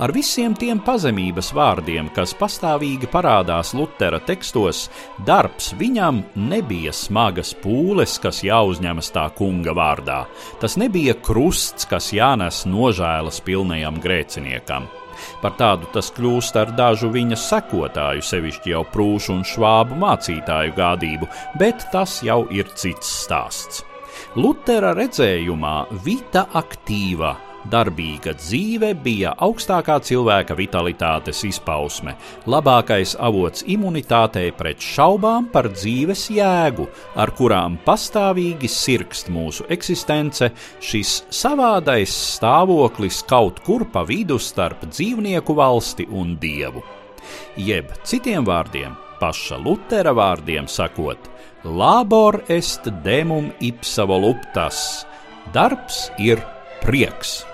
Ar 0.00 0.12
visiem 0.16 0.54
tiem 0.56 0.80
pazemības 0.84 1.50
vārdiem, 1.56 2.08
kas 2.16 2.34
pastāvīgi 2.38 3.10
parādās 3.12 3.74
Lutera 3.76 4.20
tekstos, 4.24 4.86
darbs 5.26 5.72
viņam 5.80 6.22
nebija 6.50 6.94
smagas 6.96 7.52
pūles, 7.62 8.16
kas 8.22 8.42
jāuzņemas 8.46 9.12
tā 9.14 9.26
kunga 9.36 9.74
vārdā. 9.76 10.22
Tas 10.62 10.78
nebija 10.80 11.16
krusts, 11.20 11.88
kas 11.90 12.12
jānes 12.16 12.64
nožēlas 12.68 13.42
pilnajam 13.44 14.00
grēciniekam. 14.00 14.88
Par 15.42 15.52
tādu 15.58 15.88
tas 15.92 16.08
kļūst 16.16 16.56
ar 16.60 16.72
dažu 16.76 17.10
viņa 17.12 17.36
sekotāju, 17.40 18.24
sevišķi 18.24 18.74
jau 18.74 18.82
prūšu 18.94 19.36
un 19.36 19.44
švābu 19.44 19.98
mācītāju 20.00 20.74
gādību, 20.76 21.28
bet 21.60 21.86
tas 21.92 22.20
jau 22.24 22.42
ir 22.54 22.72
cits 22.80 23.12
stāsts. 23.26 23.84
Lutera 24.36 24.92
redzējumā 24.96 25.76
vita 26.04 26.46
aktīva 26.56 27.34
Darbīga 27.68 28.32
dzīve 28.38 28.94
bija 29.04 29.34
augstākā 29.44 29.98
cilvēka 30.08 30.54
vitalitātes 30.56 31.42
izpausme, 31.44 32.14
labākais 32.48 33.12
avots 33.20 33.66
imunitātei 33.68 34.48
pret 34.56 34.80
šaubām 34.80 35.50
par 35.52 35.68
dzīves 35.74 36.30
jēgu, 36.32 36.86
ar 37.20 37.32
kurām 37.36 37.76
pastāvīgi 37.84 38.70
sirgst 38.72 39.28
mūsu 39.28 39.66
eksistence, 39.68 40.48
šis 40.80 41.12
savādais 41.28 42.14
stāvoklis 42.38 43.20
kaut 43.28 43.60
kur 43.66 43.84
pa 43.92 44.06
vidu 44.08 44.40
starp 44.40 44.88
dzīvnieku 44.88 45.58
valsti 45.60 46.08
un 46.08 46.38
dievu. 46.40 46.80
Jeb 47.60 47.92
citiem 48.08 48.48
vārdiem, 48.48 48.96
paša 49.20 49.60
Lutera 49.60 50.16
vārdiem 50.16 50.64
sakot, 50.64 51.28
labor 51.64 52.40
est 52.48 52.88
demum 53.04 53.52
ipsa 53.60 54.08
voluptas, 54.08 55.04
darbs 55.52 56.06
ir 56.16 56.40
prieks. 56.80 57.49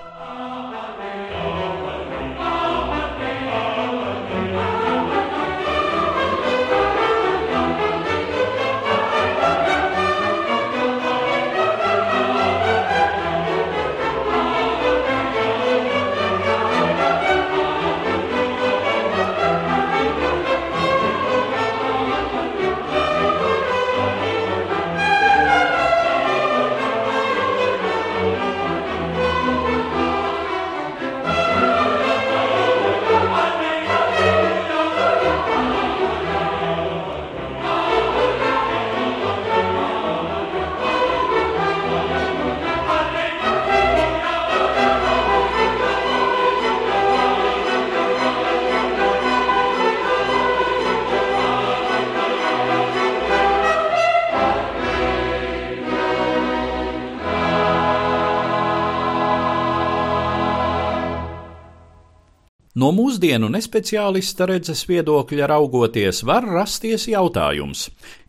No 62.87 62.93
mūsdienu 62.95 63.49
nespeciālista 63.51 64.45
redzes 64.47 64.85
viedokļa 64.87 65.49
raugoties, 65.51 66.21
var 66.23 66.45
rasties 66.47 67.09
jautājums, 67.11 67.81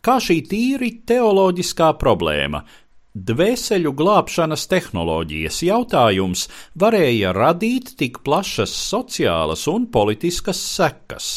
kā 0.03 0.17
šī 0.19 0.35
tīri 0.51 0.89
teoloģiskā 1.07 1.93
problēma 2.01 2.59
Dvēseļu 3.15 3.93
glābšanas 4.01 4.67
tehnoloģijas 4.67 5.61
jautājums 5.63 6.43
varēja 6.75 7.31
radīt 7.37 7.93
tik 8.01 8.19
plašas 8.27 8.73
sociālas 8.75 9.63
un 9.71 9.87
politiskas 9.93 10.59
sekas. 10.75 11.29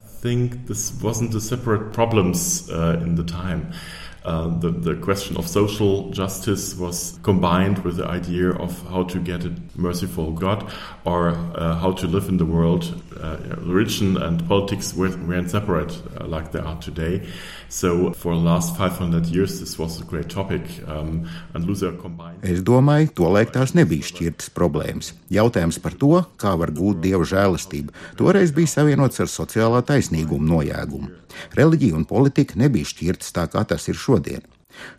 I 0.00 0.08
think 0.22 0.64
this 0.66 0.94
wasn't 1.02 1.36
a 1.36 1.40
separate 1.40 1.92
problems 1.92 2.70
uh, 2.70 2.96
in 3.04 3.16
the 3.20 3.28
time. 3.28 3.68
Uh, 3.68 4.02
the, 4.24 4.70
the 4.70 4.94
question 4.96 5.36
of 5.36 5.48
social 5.48 6.10
justice 6.10 6.76
was 6.76 7.18
combined 7.22 7.78
with 7.80 7.96
the 7.96 8.06
idea 8.06 8.50
of 8.50 8.70
how 8.88 9.02
to 9.04 9.18
get 9.18 9.44
a 9.44 9.52
merciful 9.74 10.32
God 10.32 10.70
or 11.04 11.30
uh, 11.30 11.74
how 11.76 11.92
to 11.92 12.06
live 12.06 12.28
in 12.28 12.36
the 12.36 12.44
world. 12.46 13.02
Uh, 13.20 13.36
religion 13.58 14.16
and 14.16 14.46
politics 14.48 14.94
were, 14.94 15.10
weren't 15.26 15.50
separate 15.50 16.00
uh, 16.20 16.26
like 16.26 16.52
they 16.52 16.60
are 16.60 16.80
today. 16.80 17.26
So 17.68 18.12
for 18.12 18.34
the 18.34 18.40
last 18.40 18.76
500 18.76 19.26
years, 19.26 19.58
this 19.58 19.78
was 19.78 20.00
a 20.00 20.04
great 20.04 20.28
topic. 20.28 20.62
Um, 20.86 21.28
and 21.54 21.64
Luther 21.64 21.92
combined. 21.92 22.42
Es 22.42 22.60
domāju, 22.60 23.12
tolaik 23.16 23.54
tās 23.54 23.72
nebija 23.74 24.04
šķirtas 24.04 24.52
problēmas. 24.52 25.12
Jautājums 25.32 25.80
par 25.82 25.96
to, 25.96 26.20
kā 26.36 26.52
var 26.58 26.74
gūt 26.74 27.00
dievu 27.00 27.24
žēlastību, 27.28 27.94
toreiz 28.20 28.52
bija 28.52 28.74
savienots 28.74 29.22
ar 29.24 29.30
sociālā 29.32 29.80
taisnīguma 29.88 30.50
nojēgumu. 30.52 31.21
Reliģija 31.58 31.96
un 31.98 32.08
politika 32.08 32.58
nebija 32.60 32.88
šķirtas 32.88 33.32
tā, 33.36 33.46
kā 33.52 33.64
tas 33.68 33.88
ir 33.88 33.98
šodien. 33.98 34.44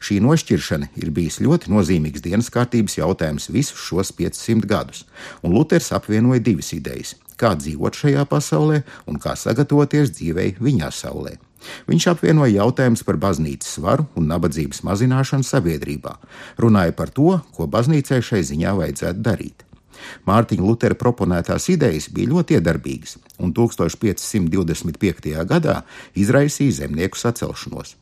Šī 0.04 0.20
nošķiršana 0.22 0.92
ir 1.02 1.10
bijis 1.16 1.40
ļoti 1.42 1.72
nozīmīgs 1.74 2.22
dienas 2.24 2.52
kārtības 2.54 3.00
jautājums 3.00 3.50
visus 3.54 3.80
šos 3.82 4.14
500 4.18 4.68
gadus, 4.70 5.06
un 5.42 5.56
Luters 5.58 5.92
apvienoja 5.96 6.44
divas 6.44 6.74
idejas- 6.78 7.16
kā 7.42 7.56
dzīvot 7.58 7.98
šajā 7.98 8.26
pasaulē 8.30 8.84
un 9.08 9.18
kā 9.20 9.34
sagatavoties 9.36 10.14
dzīvei 10.14 10.60
viņā 10.60 10.92
saulē. 10.94 11.38
Viņš 11.88 12.08
apvienoja 12.12 12.60
jautājumus 12.60 13.04
par 13.08 13.18
baznīcas 13.18 13.78
svaru 13.78 14.08
un 14.16 14.28
nabadzības 14.28 14.84
mazināšanu 14.84 15.48
sabiedrībā, 15.48 16.18
runāja 16.60 16.96
par 16.96 17.10
to, 17.10 17.42
ko 17.56 17.68
baznīcai 17.68 18.22
šai 18.22 18.44
ziņā 18.44 18.76
vajadzētu 18.80 19.22
darīt. 19.22 19.64
Mārtiņa 20.28 20.64
Lutera 20.64 20.98
proponētās 21.00 21.70
idejas 21.74 22.10
bija 22.14 22.32
ļoti 22.34 22.58
iedarbīgas, 22.60 23.18
un 23.40 23.54
1525. 23.56 25.36
gadā 25.50 25.82
izraisīja 26.16 26.84
zemnieku 26.84 27.20
sacelšanos. 27.20 27.98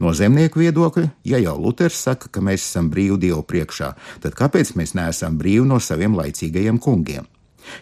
No 0.00 0.14
zemnieku 0.16 0.62
viedokļa, 0.62 1.10
ja 1.28 1.38
jau 1.42 1.54
Luters 1.60 1.98
saka, 2.06 2.30
ka 2.32 2.40
mēs 2.44 2.64
esam 2.64 2.88
brīvi 2.92 3.18
Dievu 3.26 3.42
priekšā, 3.44 3.92
tad 4.24 4.36
kāpēc 4.38 4.72
mēs 4.78 4.94
neesam 4.96 5.36
brīvi 5.38 5.66
no 5.68 5.80
saviem 5.80 6.16
laicīgajiem 6.16 6.80
kungiem? 6.80 7.28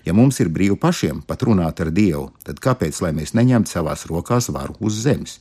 Ja 0.07 0.14
mums 0.14 0.38
ir 0.43 0.50
brīvi 0.52 0.76
pašiem 0.79 1.23
pat 1.26 1.43
runāt 1.47 1.81
ar 1.83 1.91
Dievu, 1.95 2.31
tad 2.47 2.62
kāpēc 2.62 3.00
lai 3.02 3.12
mēs 3.17 3.35
neņemtu 3.38 3.71
savās 3.71 4.07
rokās 4.11 4.50
varu 4.55 4.76
uz 4.81 5.02
zemes? 5.05 5.41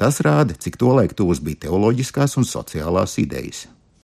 Tas 0.00 0.20
rāda, 0.24 0.56
cik 0.56 0.78
tolaik 0.80 1.12
tuvas 1.16 1.42
bija 1.44 1.66
teoloģiskās 1.66 2.38
un 2.40 2.48
sociālās 2.48 3.18
idejas. 3.20 3.66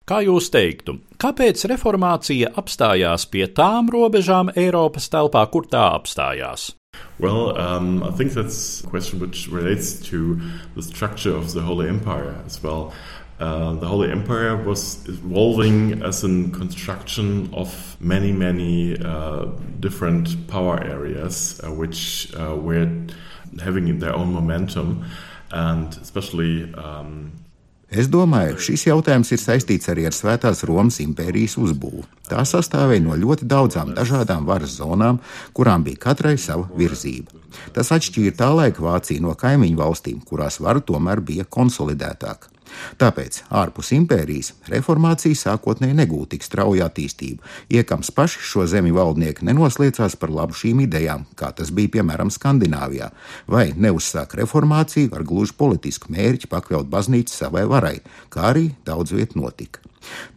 Kā 0.10 0.24
jūs 0.26 0.48
teiktu, 0.50 0.96
kāpēc 1.22 1.68
reformācija 1.70 2.48
apstājās 2.58 3.28
pie 3.30 3.44
tām 3.54 3.92
robežām 3.94 4.48
Eiropas 4.58 5.06
telpā, 5.14 5.44
kur 5.54 5.68
tā 5.70 5.84
apstājās? 5.94 6.72
Well, 7.20 7.54
um, 7.62 8.02
I 8.02 8.10
think 8.18 8.34
that's 8.34 8.84
a 8.84 8.88
question 8.88 9.20
which 9.20 9.48
relates 9.50 10.00
to 10.10 10.42
the 10.74 10.82
structure 10.82 11.36
of 11.36 11.54
the 11.54 11.62
Holy 11.62 11.88
Empire 11.88 12.42
as 12.48 12.58
well. 12.64 12.92
Uh, 13.40 13.76
the 13.76 13.86
Holy 13.86 14.10
Empire 14.10 14.58
was 14.58 15.08
evolving 15.08 16.02
as 16.02 16.24
a 16.24 16.28
construction 16.58 17.54
of 17.54 17.70
many, 18.02 18.32
many 18.32 18.98
uh, 18.98 19.46
different 19.80 20.48
power 20.48 20.84
areas, 20.84 21.62
uh, 21.64 21.72
which 21.72 22.34
uh, 22.34 22.56
were 22.56 22.90
having 23.62 24.00
their 24.00 24.16
own 24.16 24.34
momentum, 24.34 25.06
and 25.52 25.96
especially 26.02 26.74
um, 26.74 27.32
Es 27.90 28.06
domāju, 28.06 28.60
šis 28.62 28.84
jautājums 28.86 29.32
ir 29.34 29.40
saistīts 29.42 29.90
arī 29.90 30.04
ar 30.06 30.14
Svētās 30.14 30.62
Romas 30.70 31.00
impērijas 31.02 31.56
uzbūvi. 31.58 32.04
Tā 32.30 32.44
sastāvēja 32.46 33.02
no 33.02 33.16
ļoti 33.18 33.48
daudzām 33.50 33.96
dažādām 33.98 34.46
varas 34.46 34.76
zonām, 34.78 35.18
kurām 35.58 35.88
bija 35.88 35.98
katrai 36.04 36.36
sava 36.38 36.68
virzība. 36.78 37.34
Tas 37.74 37.90
atšķīra 37.96 38.36
tā 38.38 38.52
laika 38.54 38.86
Vāciju 38.86 39.26
no 39.26 39.34
kaimiņu 39.34 39.82
valstīm, 39.82 40.22
kurās 40.22 40.60
vara 40.62 40.86
tomēr 40.86 41.24
bija 41.26 41.50
konsolidētāka. 41.50 42.54
Tāpēc 43.00 43.42
ārpus 43.62 43.92
impērijas 43.96 44.54
reformācija 44.72 45.38
sākotnēji 45.38 45.98
negūta 45.98 46.34
tik 46.36 46.46
strauju 46.46 46.86
attīstību. 46.86 47.44
Iekams 47.74 48.12
paši 48.16 48.44
šo 48.52 48.66
zemi 48.70 48.94
valdnieki 48.96 49.48
nenoslēdzās 49.50 50.18
par 50.20 50.34
labu 50.34 50.58
šīm 50.58 50.84
idejām, 50.86 51.26
kā 51.40 51.52
tas 51.56 51.74
bija 51.76 51.98
piemēram 51.98 52.34
Skandināvijā, 52.34 53.12
vai 53.48 53.70
neuzsāk 53.76 54.36
reformāciju 54.42 55.14
ar 55.16 55.26
gluži 55.28 55.56
politisku 55.60 56.12
mērķi 56.16 56.52
pakļaut 56.52 56.90
baznīcu 56.92 57.36
savai 57.36 57.66
varai, 57.70 57.98
kā 58.34 58.50
arī 58.54 58.70
daudz 58.88 59.16
viet 59.16 59.38
notika. 59.40 59.84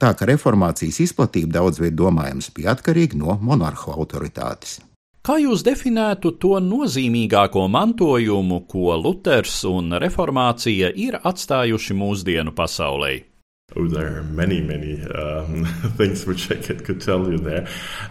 Tā 0.03 0.13
ka 0.19 0.27
reformācijas 0.29 1.01
izplatība 1.07 1.61
daudz 1.61 1.81
viet 1.83 1.97
domājams 1.99 2.51
bija 2.57 2.75
atkarīga 2.77 3.19
no 3.19 3.39
monarhu 3.41 3.95
autoritātes. 3.95 4.81
Kā 5.23 5.37
jūs 5.39 5.61
definētu 5.63 6.33
to 6.43 6.57
nozīmīgāko 6.59 7.69
mantojumu, 7.71 8.57
ko 8.67 8.97
Luters 8.99 9.61
un 9.71 9.95
reformācija 10.03 10.89
ir 10.99 11.21
atstājuši 11.23 11.95
mūsdienu 11.95 12.51
pasaulē? 12.59 13.13
Oh, 13.77 13.87
there 13.87 14.17
are 14.17 14.25
many, 14.25 14.61
many 14.61 15.01
um, 15.15 15.65
things 15.97 16.27
which 16.27 16.51
I 16.51 16.57
could, 16.57 16.85
could 16.85 17.01
tell 17.01 17.31
you 17.31 17.39
there. 17.39 17.69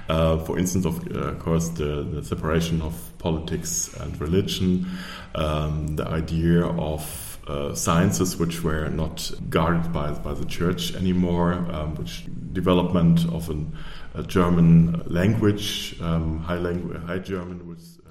Uh, 0.07 0.37
for 0.37 0.57
instance, 0.57 0.85
of 0.85 1.03
uh, 1.11 1.33
course, 1.33 1.67
the, 1.75 2.07
the, 2.13 2.23
separation 2.23 2.81
of 2.81 2.95
politics 3.17 3.93
and 3.99 4.15
religion, 4.21 4.87
um, 5.35 5.97
the 5.97 6.07
idea 6.07 6.63
of 6.63 7.03
uh, 7.45 7.75
sciences 7.75 8.37
which 8.37 8.63
were 8.63 8.87
not 8.87 9.29
guarded 9.49 9.91
by, 9.91 10.11
by 10.11 10.33
the 10.33 10.45
church 10.45 10.95
anymore, 10.95 11.55
um, 11.73 11.93
which 11.95 12.23
development 12.53 13.25
of 13.33 13.49
an 13.49 13.75
Um, 14.11 14.91
uh, 14.91 15.07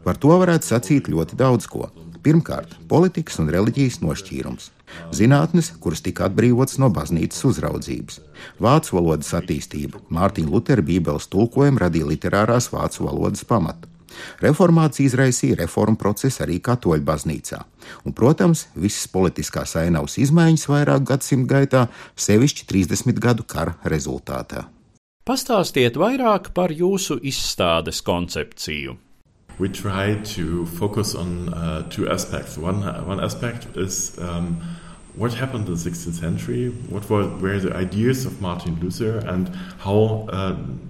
Par 0.05 0.17
to 0.17 0.33
varētu 0.41 0.65
sacīt 0.65 1.11
ļoti 1.13 1.37
daudz 1.37 1.67
ko. 1.69 1.91
Pirmkārt, 2.25 2.73
politikas 2.89 3.37
un 3.41 3.51
reliģijas 3.53 4.01
nošķīrums. 4.01 4.71
Zinātnes, 5.15 5.71
kuras 5.81 6.01
tika 6.05 6.27
atbrīvotas 6.29 6.81
no 6.81 6.89
baznīcas 6.93 7.45
uzraudzības. 7.49 8.19
Vācu 8.61 8.97
valodas 8.97 9.33
attīstība, 9.37 10.01
Mārtiņa 10.13 10.53
Lutera 10.53 10.85
Bībeles 10.85 11.29
tulkojuma 11.33 11.85
radīja 11.85 12.09
literārās 12.11 12.71
vācu 12.73 13.07
valodas 13.07 13.45
pamatu. 13.45 13.89
Reformācija 14.43 15.07
izraisīja 15.07 15.61
reformu 15.61 16.01
procesu 16.01 16.43
arī 16.45 16.59
katoļu 16.65 17.05
baznīcā, 17.07 17.61
un, 18.05 18.17
protams, 18.17 18.67
visas 18.75 19.07
politiskās 19.13 19.77
ainavas 19.79 20.19
izmaiņas 20.21 20.67
vairāk 20.73 21.07
gadsimtu 21.13 21.53
gaitā, 21.55 21.87
sevišķi 22.19 22.69
30 22.73 23.23
gadu 23.23 23.47
kara 23.47 23.79
rezultātā. 23.85 24.67
Pastāstiet 25.29 25.97
vairāk 26.01 26.53
par 26.57 26.73
jūsu 26.73 27.19
izstādes 27.23 28.01
koncepciju. 28.03 28.97
We 29.59 29.69
try 29.69 30.17
to 30.37 30.65
focus 30.67 31.15
on 31.15 31.53
uh, 31.53 31.83
two 31.91 32.09
aspects. 32.09 32.57
One, 32.57 32.81
one 33.07 33.21
aspect 33.21 33.67
is 33.77 34.17
um, 34.19 34.57
what 35.15 35.35
happened 35.35 35.69
in 35.69 35.75
the 35.75 35.81
16th 35.81 36.15
century, 36.15 36.71
what 36.89 37.11
were, 37.11 37.29
were 37.37 37.59
the 37.61 37.77
ideas 37.77 38.25
of 38.25 38.41
Martin 38.41 38.79
Luther, 38.81 39.19
and 39.19 39.49
how 39.79 40.27
uh, 40.31 40.31
Evolved, 40.31 40.31
how, 40.31 40.39
uh, 40.39 40.53
um... 40.53 40.81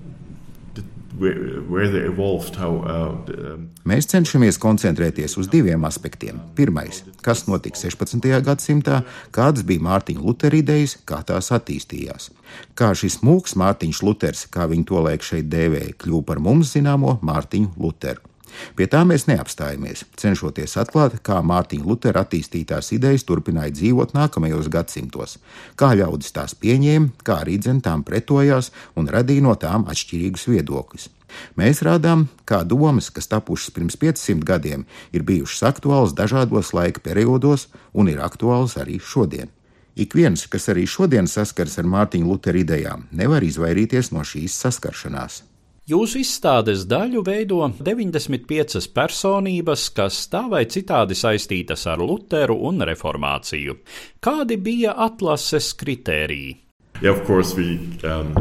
Mēs 3.90 4.06
cenšamies 4.12 4.60
koncentrēties 4.62 5.34
uz 5.40 5.50
diviem 5.50 5.84
aspektiem. 5.88 6.38
Pirmais, 6.54 7.02
kas 7.24 7.46
notika 7.50 7.80
16. 7.80 8.30
gadsimtā, 8.46 9.02
kādas 9.34 9.66
bija 9.66 9.82
Mārtiņa 9.88 10.22
Lutera 10.22 10.60
idejas, 10.60 10.96
kā 11.08 11.22
tās 11.26 11.50
attīstījās. 11.56 12.30
Kā 12.78 12.92
šis 12.94 13.20
mūks 13.26 13.58
Mārtiņš 13.58 14.02
Luters, 14.06 14.46
kā 14.54 14.70
viņu 14.70 14.86
tolaik 14.92 15.26
šeit 15.26 15.50
dēvēja, 15.50 15.98
kļuva 15.98 16.28
par 16.30 16.42
mums 16.46 16.74
zināmo 16.76 17.18
Mārtiņu 17.26 17.74
Luteru. 17.80 18.29
Pie 18.78 18.86
tā 18.90 19.02
mēs 19.08 19.26
neapstājamies, 19.28 20.04
cenšoties 20.20 20.76
atklāt, 20.80 21.18
kā 21.26 21.40
Mārtiņa 21.44 21.86
Lutera 21.86 22.24
attīstītās 22.24 22.92
idejas 22.96 23.26
turpināja 23.28 23.74
dzīvot 23.76 24.14
nākamajos 24.16 24.70
gadsimtos, 24.72 25.38
kā 25.80 25.92
ļaudis 25.98 26.34
tās 26.36 26.56
pieņēma, 26.58 27.22
kā 27.26 27.40
arī 27.44 27.58
dzen 27.60 27.80
tām 27.84 28.04
pretojās 28.06 28.72
un 28.96 29.10
radīja 29.10 29.46
no 29.46 29.56
tām 29.58 29.86
atšķirīgus 29.90 30.48
viedokļus. 30.50 31.08
Mēs 31.58 31.82
rādām, 31.86 32.26
kā 32.48 32.62
domas, 32.66 33.10
kas 33.14 33.30
tapušas 33.30 33.74
pirms 33.74 33.96
500 34.00 34.44
gadiem, 34.46 34.84
ir 35.14 35.22
bijušas 35.26 35.62
aktuālas 35.70 36.16
dažādos 36.18 36.74
laika 36.74 37.02
periodos 37.04 37.68
un 37.92 38.10
ir 38.10 38.22
aktuālas 38.24 38.76
arī 38.80 38.98
šodien. 38.98 39.50
Ik 40.00 40.14
viens, 40.14 40.46
kas 40.46 40.68
arī 40.72 40.86
šodien 40.88 41.26
saskars 41.28 41.76
ar 41.82 41.88
Mārtiņa 41.90 42.26
Lutera 42.26 42.62
idejām, 42.62 43.06
nevar 43.10 43.44
izvairīties 43.44 44.12
no 44.14 44.22
šīs 44.26 44.58
saskaršanās. 44.62 45.42
Jūsu 45.88 46.20
izstādes 46.20 46.84
daļu 46.90 47.22
veido 47.26 47.62
95 47.80 48.90
personības, 48.94 49.88
kas 49.96 50.20
tā 50.30 50.44
vai 50.52 50.66
citādi 50.68 51.16
saistītas 51.16 51.86
ar 51.90 52.02
Lutheru 52.04 52.58
un 52.68 52.84
reformāciju. 52.86 53.78
Kādi 54.20 54.60
bija 54.60 54.94
atlases 55.08 55.72
kritēriji? 55.80 56.56
Yeah, 57.00 57.16
of 57.16 57.24
course 57.26 57.56
we, 57.56 57.78
um... 58.04 58.34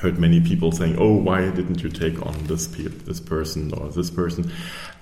heard 0.00 0.18
many 0.18 0.40
people 0.40 0.72
saying, 0.72 0.96
"Oh, 0.98 1.14
why 1.14 1.50
didn't 1.50 1.82
you 1.82 1.90
take 1.90 2.24
on 2.24 2.34
this 2.46 2.66
pe- 2.66 2.96
this 3.08 3.20
person 3.20 3.72
or 3.74 3.90
this 3.90 4.10
person?" 4.10 4.50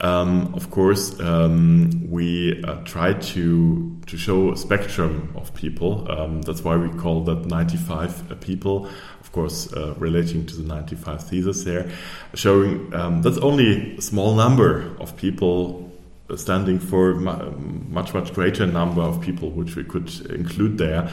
Um, 0.01 0.55
of 0.55 0.71
course, 0.71 1.19
um, 1.21 1.91
we 2.09 2.63
uh, 2.63 2.77
try 2.85 3.15
to 3.15 3.97
to 4.07 4.17
show 4.17 4.53
a 4.53 4.57
spectrum 4.57 5.33
of 5.35 5.53
people. 5.55 6.11
Um, 6.11 6.43
that's 6.43 6.63
why 6.63 6.77
we 6.77 6.89
call 7.01 7.25
that 7.25 7.47
95 7.47 8.41
people. 8.41 8.89
Of 9.21 9.33
course, 9.33 9.73
uh, 9.73 9.95
relating 9.99 10.47
to 10.47 10.57
the 10.57 10.63
95 10.63 11.25
thesis 11.25 11.65
there, 11.65 11.91
showing 12.35 12.95
um, 12.95 13.23
that's 13.23 13.39
only 13.39 13.97
a 13.99 14.01
small 14.01 14.35
number 14.35 14.97
of 15.01 15.17
people 15.17 15.93
standing 16.37 16.79
for 16.79 17.11
a 17.13 17.51
much 17.91 18.15
much 18.15 18.33
greater 18.35 18.67
number 18.67 19.03
of 19.03 19.21
people 19.21 19.51
which 19.51 19.77
we 19.77 19.85
could 19.85 20.09
include 20.31 20.79
there. 20.79 21.11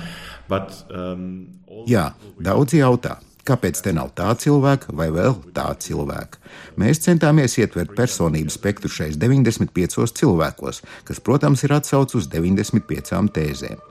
But, 0.48 0.84
um, 0.92 1.60
Jā, 1.86 2.14
daudzi 2.40 2.80
jautā, 2.80 3.20
Kāpēc 3.46 3.78
te 3.86 3.92
nav 3.94 4.08
tā 4.18 4.32
cilvēka 4.42 4.94
vai 4.98 5.12
vēl 5.14 5.36
tā 5.54 5.68
cilvēka? 5.78 6.40
Mēs 6.82 7.04
centāmies 7.04 7.54
ietvert 7.62 7.92
personību 7.94 8.50
spektru 8.50 8.90
šais 8.90 9.20
95 9.22 10.16
cilvēkos, 10.18 10.82
kas, 11.06 11.20
protams, 11.22 11.62
ir 11.68 11.76
atsaucis 11.78 12.24
uz 12.24 12.30
95 12.32 13.30
tēzēm. 13.36 13.84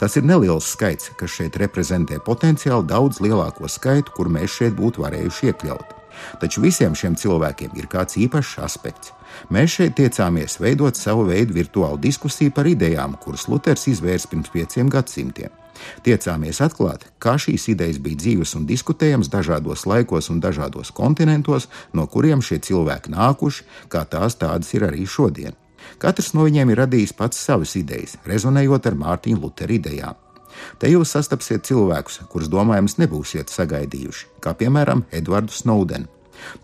Tas 0.00 0.18
ir 0.20 0.26
neliels 0.28 0.68
skaits, 0.74 1.14
kas 1.16 1.32
šeit 1.32 1.56
reprezentē 1.62 2.18
potenciāli 2.26 2.84
daudz 2.90 3.22
lielāko 3.24 3.70
skaitu, 3.72 4.12
kur 4.16 4.28
mēs 4.28 4.58
šeit 4.58 4.76
būtu 4.76 5.06
varējuši 5.06 5.48
iekļaut. 5.48 5.96
Taču 6.42 6.60
visiem 6.60 6.92
šiem 6.92 7.16
cilvēkiem 7.16 7.78
ir 7.80 7.88
kāds 7.88 8.18
īpašs 8.20 8.58
aspekts. 8.66 9.14
Mēs 9.48 9.78
šeit 9.78 9.96
tiecāmies 9.96 10.58
veidot 10.60 10.98
savu 10.98 11.24
veidu 11.30 11.56
virtuālu 11.56 12.00
diskusiju 12.02 12.52
par 12.52 12.68
idejām, 12.68 13.16
kuras 13.22 13.48
Luters 13.48 13.86
izvērsa 13.88 14.28
pirms 14.28 14.52
pieciem 14.52 14.92
gadsimtiem. 14.92 15.59
Tiecāmies 16.04 16.60
atklāt, 16.64 17.06
kā 17.22 17.36
šīs 17.40 17.68
idejas 17.74 17.98
bija 18.02 18.20
dzīves 18.22 18.54
un 18.58 18.66
diskutējamas 18.68 19.30
dažādos 19.32 19.86
laikos 19.88 20.30
un 20.32 20.40
dažādos 20.44 20.92
kontinentos, 20.96 21.68
no 21.92 22.06
kuriem 22.06 22.42
šie 22.44 22.60
cilvēki 22.66 23.14
nākuši, 23.14 23.66
kā 23.92 24.04
tās 24.04 24.38
tādas 24.40 24.72
ir 24.76 24.86
arī 24.88 25.06
šodien. 25.06 25.56
Katrs 26.00 26.34
no 26.36 26.44
viņiem 26.46 26.72
ir 26.72 26.82
radījis 26.84 27.16
pats 27.16 27.40
savas 27.40 27.74
idejas, 27.80 28.16
rezonējot 28.28 28.86
ar 28.90 28.98
Mārtiņa 29.00 29.40
Lutera 29.40 29.76
idejām. 29.76 30.18
Te 30.78 30.90
jūs 30.90 31.12
sastapsiet 31.14 31.64
cilvēkus, 31.68 32.20
kurus 32.30 32.50
domājams 32.52 32.98
nebūsiet 33.00 33.52
sagaidījuši, 33.52 34.26
kā 34.44 34.54
piemēram 34.58 35.06
Edvardu 35.14 35.54
Snowdenu. 35.54 36.10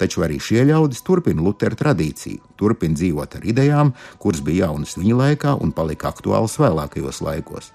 Taču 0.00 0.24
arī 0.24 0.38
šie 0.40 0.64
ļaudis 0.70 1.02
turpina 1.04 1.42
Lutera 1.44 1.76
tradīciju, 1.76 2.54
turpina 2.56 2.96
dzīvot 2.96 3.36
ar 3.38 3.48
idejām, 3.52 3.92
kuras 4.22 4.40
bija 4.44 4.66
jaunas 4.66 4.96
viņa 4.96 5.18
laikā 5.22 5.56
un 5.60 5.74
palika 5.76 6.08
aktuālas 6.12 6.56
vēlākajos 6.62 7.20
laikos. 7.26 7.72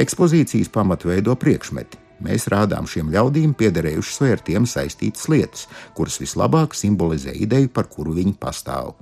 Ekspozīcijas 0.00 0.72
pamatu 0.74 1.10
veido 1.12 1.36
priekšmeti. 1.38 2.00
Mēs 2.24 2.46
rādām 2.52 2.86
šiem 2.88 3.10
ļaudīm 3.12 3.56
piederējušas 3.58 4.20
vai 4.22 4.30
ar 4.36 4.42
tiem 4.46 4.68
saistītas 4.70 5.26
lietas, 5.28 5.66
kuras 5.96 6.20
vislabāk 6.22 6.76
simbolizē 6.78 7.34
ideju, 7.34 7.72
par 7.74 7.90
kuru 7.90 8.14
viņi 8.16 8.36
pastāv. 8.40 8.94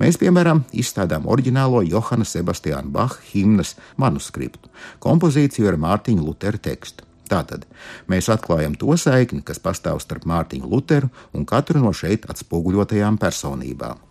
Mēs, 0.00 0.16
piemēram, 0.16 0.62
izstādām 0.72 1.28
oriģinālo 1.28 1.82
Johana 1.84 2.24
Sebastiāna 2.24 2.88
Bacha 2.92 3.20
himnas 3.34 3.74
manuskriptu, 4.00 4.72
kompozīciju 5.04 5.68
ar 5.68 5.78
Mārtiņa 5.84 6.24
Lutera 6.24 6.60
tekstu. 6.70 7.04
Tātad 7.28 7.66
mēs 8.08 8.30
atklājam 8.32 8.78
to 8.80 8.96
saikni, 8.96 9.42
kas 9.44 9.60
pastāv 9.60 10.00
starp 10.00 10.24
Mārtiņu 10.24 10.72
Luteru 10.72 11.12
un 11.36 11.44
katru 11.48 11.84
no 11.84 11.92
šeit 11.92 12.24
atspoguļotajām 12.32 13.20
personībām. 13.20 14.07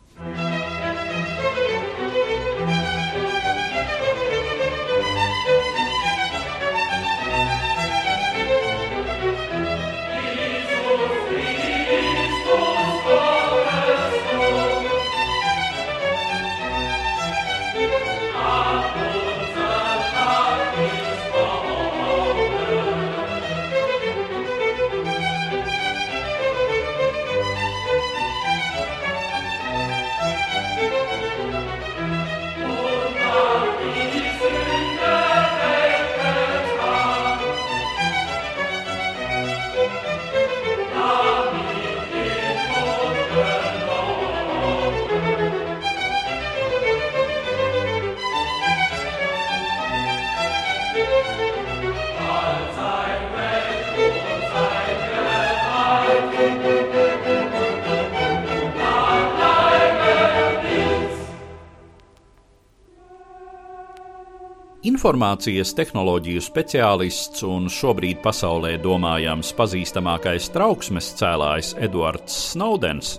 Informācijas 64.98 65.76
tehnoloģiju 65.78 66.42
speciālists 66.42 67.44
un 67.46 67.68
šobrīd 67.70 68.18
pasaulē 68.24 68.72
domājams 68.82 69.52
pazīstamākais 69.54 70.48
trauksmes 70.56 71.12
cēlājs 71.20 71.76
Edvards 71.86 72.34
Snowdens 72.56 73.12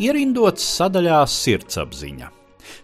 ierindots 0.00 0.64
sadaļā 0.78 1.18
Sirdsapziņa. 1.28 2.30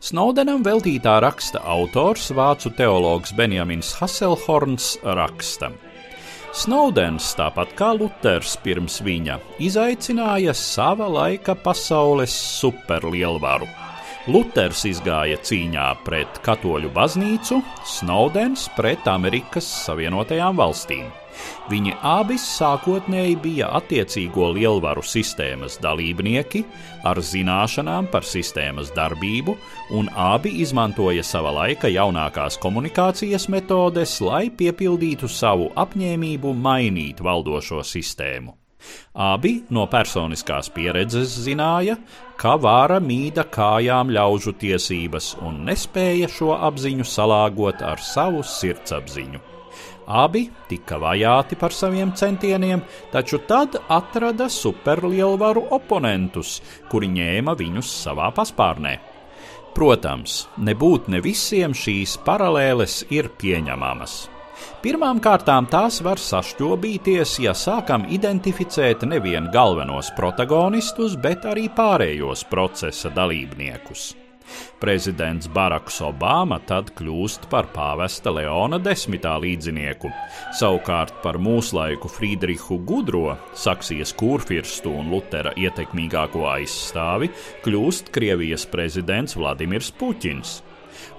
Snowdenam 0.05 0.61
veltītā 0.66 1.16
raksta 1.25 1.64
autors, 1.64 2.29
vācu 2.37 2.75
teologs 2.77 3.33
Benjamins 3.40 3.94
Hasselhorns 4.03 4.99
raksta. 5.16 5.72
Snowdens, 6.53 7.33
tāpat 7.40 7.72
kā 7.81 7.94
Luters 7.96 8.59
pirms 8.61 9.01
viņa, 9.07 9.40
izaicināja 9.64 10.53
sava 10.53 11.09
laika 11.09 11.57
pasaules 11.57 12.37
superlielvaru 12.61 13.86
Luters 14.27 14.81
izgāja 14.89 15.37
cīņā 15.39 15.85
pret 16.03 16.41
katoļu 16.43 16.89
baznīcu, 16.91 17.61
Snowdens 17.87 18.65
pret 18.75 19.07
Amerikas 19.07 19.69
Savienotajām 19.85 20.59
valstīm. 20.59 21.05
Viņi 21.71 21.95
abi 22.03 22.35
sākotnēji 22.43 23.37
bija 23.45 23.69
attiecīgo 23.79 24.49
lielvaru 24.57 25.05
sistēmas 25.07 25.79
dalībnieki 25.85 26.65
ar 27.07 27.23
zināšanām 27.23 28.11
par 28.11 28.27
sistēmas 28.27 28.91
darbību, 28.97 29.55
un 29.95 30.11
abi 30.11 30.57
izmantoja 30.65 31.23
sava 31.23 31.55
laika 31.61 31.87
jaunākās 31.93 32.59
komunikācijas 32.59 33.47
metodes, 33.53 34.19
lai 34.25 34.49
piepildītu 34.51 35.31
savu 35.31 35.71
apņēmību 35.79 36.57
mainīt 36.67 37.23
valdošo 37.23 37.85
sistēmu. 37.87 38.59
Abi 39.15 39.61
no 39.71 39.87
personiskās 39.91 40.69
pieredzes 40.75 41.39
zināja, 41.47 41.97
ka 42.40 42.55
vāra 42.61 42.99
mīda 43.01 43.46
kājām 43.53 44.12
ļaužu 44.12 44.53
tiesības 44.61 45.33
un 45.44 45.62
nespēja 45.68 46.29
šo 46.31 46.53
apziņu 46.68 47.07
salāgot 47.09 47.83
ar 47.85 48.03
savu 48.03 48.44
sirdsapziņu. 48.44 49.40
Abi 50.07 50.44
tika 50.68 51.01
vajāti 51.03 51.59
par 51.59 51.75
saviem 51.75 52.12
centieniem, 52.14 52.85
taču 53.11 53.40
tad 53.49 53.75
atrada 53.90 54.46
superlielvaru 54.53 55.64
oponentus, 55.75 56.61
kuri 56.92 57.11
ņēma 57.16 57.57
viņus 57.59 57.90
savā 58.05 58.31
paspārnē. 58.37 58.94
Protams, 59.75 60.46
nebūt 60.62 61.11
ne 61.12 61.20
visiem 61.25 61.75
šīs 61.77 62.16
paralēles 62.25 63.03
ir 63.12 63.33
pieņemamas. 63.40 64.36
Pirmām 64.85 65.21
kārtām 65.25 65.66
tās 65.71 65.99
var 66.05 66.21
sašķobīties, 66.23 67.38
ja 67.45 67.57
sākam 67.57 68.07
identificēt 68.12 69.07
nevien 69.09 69.51
galvenos 69.55 70.12
protagonistus, 70.19 71.16
bet 71.19 71.49
arī 71.49 71.66
pārējos 71.73 72.47
procesa 72.51 73.11
dalībniekus. 73.14 74.12
Prezidents 74.79 75.49
Baraks 75.51 75.99
Obama 76.05 76.59
tad 76.69 76.92
kļūst 76.99 77.49
par 77.51 77.66
pāvesta 77.75 78.31
Leona 78.35 78.79
desmitā 78.83 79.35
līdzinieku, 79.42 80.11
savukārt 80.59 81.16
par 81.25 81.40
mūslaiku 81.42 82.11
Friedrihu 82.12 82.79
Gudro, 82.87 83.35
Saksijas 83.57 84.14
kurfirstu 84.16 84.92
un 85.01 85.11
Lutera 85.14 85.55
ietekmīgāko 85.57 86.47
aizstāvi, 86.53 87.33
kļūst 87.64 88.12
Krievijas 88.14 88.69
prezidents 88.71 89.38
Vladimirs 89.40 89.90
Puķins. 89.99 90.61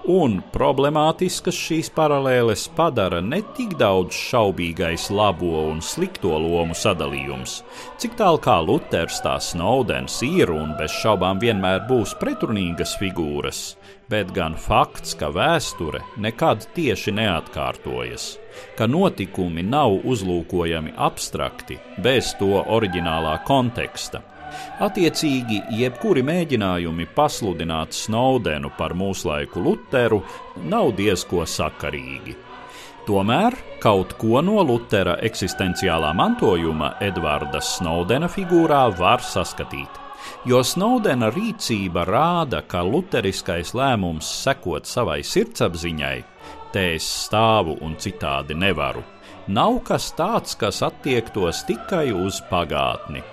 Un 0.07 0.37
problemātiskas 0.53 1.57
šīs 1.59 1.89
paralēles 1.91 2.61
padara 2.77 3.17
ne 3.19 3.41
tik 3.57 3.73
daudz 3.75 4.15
šaubīgais 4.15 5.09
labo 5.11 5.65
un 5.67 5.81
slikto 5.83 6.31
lomu 6.39 6.77
sadalījums, 6.79 7.57
cik 7.99 8.15
tālu 8.21 8.39
kā 8.39 8.55
Luters, 8.63 9.17
tā 9.25 9.33
Snowdens 9.43 10.21
ir 10.23 10.53
un 10.55 10.71
bez 10.79 10.95
šaubām 11.01 11.41
vienmēr 11.43 11.83
būs 11.89 12.15
pretrunīgas 12.21 12.95
figūras, 13.01 13.59
bet 14.07 14.31
gan 14.31 14.55
fakts, 14.55 15.11
ka 15.19 15.27
vēsture 15.35 15.99
nekad 16.23 16.63
tieši 16.77 17.11
neatkārtojas, 17.19 18.29
ka 18.79 18.87
notikumi 18.87 19.67
nav 19.67 20.07
uzlūkojami 20.07 20.95
abstrakti, 20.95 21.81
bez 21.99 22.31
to 22.39 22.63
oriģinālā 22.63 23.41
konteksta. 23.43 24.23
Attiecīgi, 24.83 25.61
jebkuri 25.79 26.23
mēģinājumi 26.27 27.07
pasludināt 27.15 27.95
Snowdenu 27.97 28.71
par 28.77 28.95
mūslaiku 28.97 29.63
Luteru 29.63 30.23
nav 30.69 30.93
diezko 30.97 31.45
sakarīgi. 31.47 32.35
Tomēr 33.07 33.55
kaut 33.83 34.17
ko 34.19 34.41
no 34.43 34.59
Lutera 34.67 35.15
eksistenciālā 35.23 36.11
mantojuma 36.17 36.97
Edvarda 37.03 37.63
Snowdena 37.63 38.27
figūrā 38.31 38.83
var 38.99 39.23
saskatīt 39.23 40.03
jo 40.47 40.61
Snowdena 40.63 41.29
rīcība 41.33 42.05
rāda, 42.07 42.61
ka 42.67 42.83
luteriskais 42.85 43.73
lēmums 43.77 44.29
sekot 44.43 44.87
savai 44.89 45.19
sirdsapziņai, 45.25 46.17
te 46.73 46.85
es 46.95 47.07
stāvu 47.27 47.77
un 47.83 47.97
citādi 48.01 48.57
nevaru, 48.57 49.03
nav 49.47 49.81
kas 49.87 50.11
tāds, 50.17 50.57
kas 50.59 50.83
attiektos 50.85 51.63
tikai 51.69 52.09
uz 52.15 52.41
pagātni. 52.51 53.23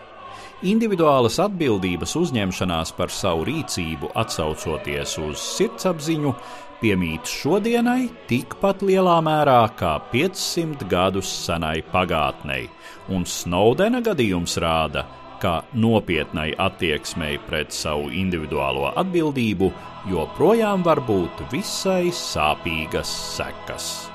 Individuālas 0.64 1.36
atbildības 1.44 2.14
uzņemšanās 2.16 2.94
par 2.96 3.10
savu 3.12 3.42
rīcību, 3.44 4.08
atsaucoties 4.16 5.18
uz 5.20 5.42
sirdsapziņu, 5.58 6.32
piemīt 6.80 7.28
šodienai 7.28 8.06
tikpat 8.30 8.80
lielā 8.88 9.18
mērā 9.26 9.58
kā 9.76 9.98
500 10.12 10.88
gadus 10.88 11.28
senai 11.42 11.82
pagātnei, 11.92 12.70
un 13.12 13.28
Snowdena 13.28 14.00
gadījums 14.08 14.56
rāda, 14.64 15.04
ka 15.44 15.58
nopietnai 15.76 16.54
attieksmei 16.56 17.36
pret 17.44 17.76
savu 17.76 18.08
individuālo 18.08 18.88
atbildību 18.96 19.68
joprojām 20.08 20.88
var 20.88 21.04
būt 21.04 21.44
visai 21.52 22.08
sāpīgas 22.08 23.12
sekas. 23.36 24.13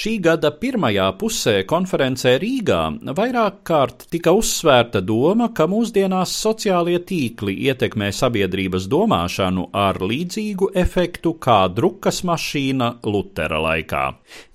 Šī 0.00 0.14
gada 0.24 0.48
pirmajā 0.56 1.10
pusē 1.20 1.52
konferencē 1.68 2.30
Rīgā 2.40 2.78
vairāk 3.18 3.56
kārt 3.68 4.06
tika 4.08 4.32
uzsvērta 4.32 5.02
doma, 5.04 5.50
ka 5.52 5.66
mūsdienās 5.68 6.32
sociālie 6.40 7.02
tīkli 7.04 7.52
ietekmē 7.66 8.08
sabiedrības 8.16 8.86
domāšanu 8.88 9.66
ar 9.76 9.98
līdzīgu 10.00 10.70
efektu 10.80 11.34
kā 11.44 11.58
drukas 11.76 12.22
mašīna 12.24 12.88
Lutera 13.12 13.58
laikā. 13.60 14.04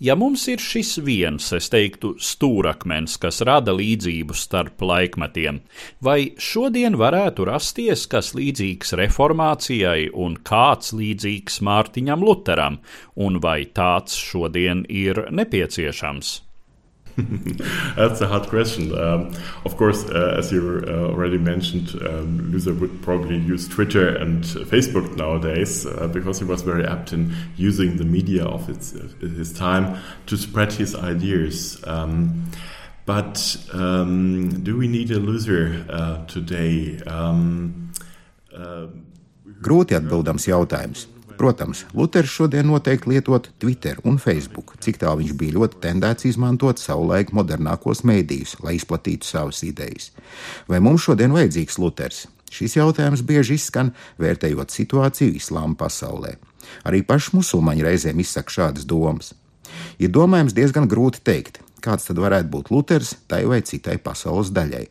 Ja 0.02 0.16
mums 0.18 0.48
ir 0.50 0.64
šis 0.66 0.96
viens, 1.06 1.52
es 1.54 1.70
teiktu, 1.70 2.16
stūrakmens, 2.18 3.20
kas 3.22 3.44
rada 3.46 3.78
līdzību 3.78 4.34
starp 4.34 4.82
laikmetiem, 4.82 5.62
vai 6.02 6.32
šodien 6.42 6.98
varētu 6.98 7.46
rasties 7.52 8.08
kas 8.10 8.32
līdzīgs 8.34 8.98
reformācijai 8.98 10.10
un 10.10 10.40
kāds 10.42 10.90
līdzīgs 10.98 11.62
Mārtiņam 11.70 12.26
Luteram, 12.26 12.82
un 13.14 13.38
vai 13.46 13.60
tāds 13.70 14.18
šodien 14.18 14.88
ir 14.90 15.22
nepieciešams? 15.36 16.42
That's 17.96 18.20
a 18.20 18.28
hard 18.28 18.48
question. 18.48 18.92
Um, 18.98 19.34
of 19.64 19.78
course, 19.78 20.04
uh, 20.10 20.36
as 20.38 20.52
you 20.52 20.84
uh, 20.86 21.12
already 21.12 21.38
mentioned, 21.38 21.96
um, 22.02 22.52
Luther 22.52 22.74
would 22.74 23.02
probably 23.02 23.38
use 23.38 23.70
Twitter 23.70 24.10
and 24.16 24.44
Facebook 24.44 25.16
nowadays 25.16 25.86
uh, 25.86 26.08
because 26.10 26.40
he 26.40 26.46
was 26.46 26.62
very 26.62 26.86
apt 26.86 27.14
in 27.14 27.34
using 27.56 27.96
the 27.98 28.04
media 28.04 28.44
of 28.44 28.68
his, 28.68 28.92
his 29.22 29.54
time 29.54 29.98
to 30.26 30.36
spread 30.36 30.74
his 30.74 30.94
ideas. 30.94 31.82
Um, 31.88 32.52
but 33.06 33.56
um, 33.72 34.64
do 34.64 34.76
we 34.78 34.88
need 34.88 35.12
a 35.12 35.20
Luther 35.20 35.86
uh, 35.90 36.26
today? 36.26 37.00
Um, 37.08 37.94
uh, 38.54 38.88
Grūti 39.62 39.96
atbildams 39.96 40.48
jautājums. 40.48 41.08
Protams, 41.36 41.84
Luters 41.94 42.32
šodien 42.32 42.68
noteikti 42.70 43.10
lietot 43.12 43.50
Twitter 43.60 44.00
un 44.08 44.18
Facebook, 44.22 44.76
cik 44.80 45.02
tā 45.02 45.12
viņš 45.20 45.34
bija 45.36 45.58
ļoti 45.58 45.82
tendēts 45.84 46.28
izmantot 46.30 46.80
savulaik 46.80 47.34
modernākos 47.36 48.06
mēdījus, 48.08 48.56
lai 48.64 48.78
izplatītu 48.80 49.28
savas 49.28 49.60
idejas. 49.68 50.14
Vai 50.72 50.80
mums 50.80 51.04
šodien 51.08 51.36
vajadzīgs 51.36 51.80
Luters? 51.84 52.26
Šis 52.56 52.78
jautājums 52.78 53.26
bieži 53.26 53.58
izskan, 53.60 53.92
vērtējot 54.22 54.72
situāciju 54.72 55.36
islāma 55.36 55.76
pasaulē. 55.76 56.38
Arī 56.88 57.02
paši 57.04 57.36
musulmaņi 57.36 57.84
reizēm 57.84 58.22
izsaka 58.24 58.56
šādas 58.60 58.88
domas. 58.88 59.34
Ir 60.00 60.14
domājams 60.16 60.56
diezgan 60.56 60.88
grūti 60.88 61.20
teikt, 61.26 61.60
kāds 61.84 62.08
tad 62.08 62.22
varētu 62.22 62.52
būt 62.54 62.72
Luters 62.72 63.16
tai 63.28 63.44
vai 63.50 63.60
citai 63.66 63.98
pasaules 64.00 64.54
daļai. 64.56 64.86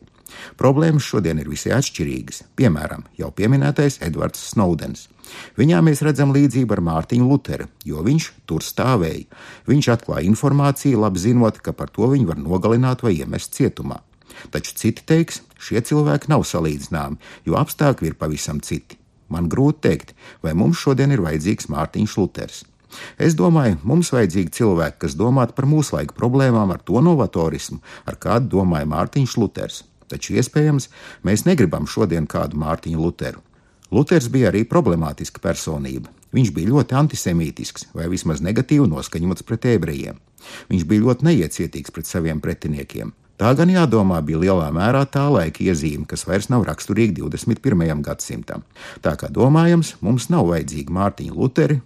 Problēmas 0.59 1.07
šodien 1.07 1.39
ir 1.41 1.49
visai 1.49 1.73
atšķirīgas. 1.77 2.43
Piemēram, 2.59 3.05
jau 3.17 3.31
pieminētais 3.33 4.01
Edvards 4.05 4.41
Snowdens. 4.51 5.07
Viņā 5.59 5.79
mēs 5.85 6.03
redzam 6.05 6.33
līdzību 6.35 6.75
ar 6.75 6.83
Mārtiņu 6.89 7.29
Luteru, 7.29 7.69
jo 7.87 8.03
viņš 8.03 8.27
tur 8.45 8.65
stāvēja. 8.65 9.29
Viņš 9.69 9.89
atklāja 9.95 10.27
informāciju, 10.27 10.99
labi 11.05 11.23
zinot, 11.23 11.61
ka 11.63 11.73
par 11.73 11.93
to 11.93 12.11
viņu 12.11 12.33
var 12.33 12.41
nogalināt 12.41 13.05
vai 13.05 13.15
iemest 13.21 13.55
cietumā. 13.55 14.01
Taču 14.51 14.75
citi 14.75 15.05
teiks, 15.07 15.41
šie 15.55 15.79
cilvēki 15.79 16.27
nav 16.33 16.43
salīdzināmi, 16.43 17.21
jo 17.47 17.55
apstākļi 17.55 18.11
ir 18.11 18.19
pavisam 18.19 18.59
citi. 18.59 18.99
Man 19.31 19.47
grūti 19.49 19.85
pateikt, 19.85 20.15
vai 20.41 20.53
mums 20.53 20.79
šodien 20.81 21.11
ir 21.13 21.21
vajadzīgs 21.21 21.69
Mārtiņš 21.69 22.17
Luters. 22.17 22.63
Es 23.19 23.35
domāju, 23.35 23.77
mums 23.83 24.11
vajadzīgi 24.13 24.53
cilvēki, 24.55 24.99
kas 25.03 25.17
domātu 25.19 25.53
par 25.55 25.67
mūsu 25.67 25.97
laika 25.97 26.15
problēmām 26.15 26.71
ar 26.71 26.79
to 26.79 27.01
novatorismu, 27.01 27.81
ar 28.05 28.15
kādu 28.15 28.57
domāja 28.57 28.85
Mārtiņš 28.85 29.37
Luters. 29.37 29.83
taču 30.07 30.35
iespējams 30.37 30.89
mēs 31.25 31.45
negribam 31.45 31.87
šodien 31.87 32.27
kādu 32.27 32.57
Mārtiņu 32.61 32.99
Luteru. 33.01 33.41
Luters 33.95 34.25
bija 34.27 34.49
arī 34.51 34.65
problemātiska 34.67 35.39
personība. 35.39 36.09
Viņš 36.35 36.49
bija 36.51 36.73
ļoti 36.73 36.97
antisemītisks 36.99 37.93
vai 37.95 38.09
vismaz 38.11 38.41
negatīvi 38.43 38.89
noskaņots 38.91 39.45
pret 39.47 39.69
ebrejiem. 39.71 40.17
Viņš 40.67 40.83
bija 40.89 41.05
ļoti 41.05 41.27
neiecietīgs 41.29 41.95
pret 41.95 42.09
saviem 42.09 42.41
pretiniekiem. 42.43 43.13
Tā 43.39 43.53
gan 43.55 43.71
jādomā 43.71 44.19
bija 44.23 44.41
lielā 44.43 44.67
mērā 44.75 45.05
tā 45.11 45.23
laika 45.31 45.63
iezīme, 45.63 46.03
kas 46.11 46.27
vairs 46.27 46.49
nav 46.51 46.67
raksturīga 46.67 47.21
21. 47.23 48.03
gadsimtam. 48.03 48.67
Tā 48.99 49.15
kā 49.19 49.31
domājams, 49.31 49.95
mums 50.03 50.27
nav 50.31 50.51
vajadzīgi 50.51 50.91
Mārtiņa 50.91 51.39
Luteri, 51.39 51.79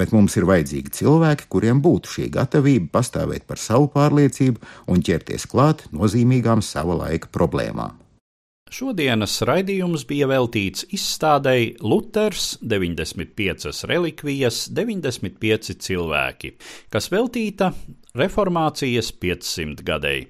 bet 0.00 0.16
mums 0.16 0.40
ir 0.40 0.48
vajadzīgi 0.48 0.96
cilvēki, 0.96 1.48
kuriem 1.52 1.84
būtu 1.84 2.16
šī 2.16 2.30
gatavība 2.40 2.88
pastāvēt 3.00 3.44
par 3.48 3.60
savu 3.60 3.92
pārliecību 3.92 4.64
un 4.88 5.04
ķerties 5.04 5.48
klāt 5.48 5.90
nozīmīgām 5.92 6.64
sava 6.64 7.02
laika 7.04 7.28
problēmām. 7.32 7.99
Šodienas 8.70 9.40
raidījums 9.42 10.04
bija 10.06 10.28
veltīts 10.30 10.84
izstādei 10.94 11.72
Luters 11.82 12.52
95 12.62 13.82
relikvijas, 13.90 14.68
95 14.70 15.74
cilvēki, 15.82 16.52
kas 16.94 17.10
veltīta 17.10 17.72
reformācijas 18.14 19.10
500 19.18 19.82
gadēji. 19.88 20.28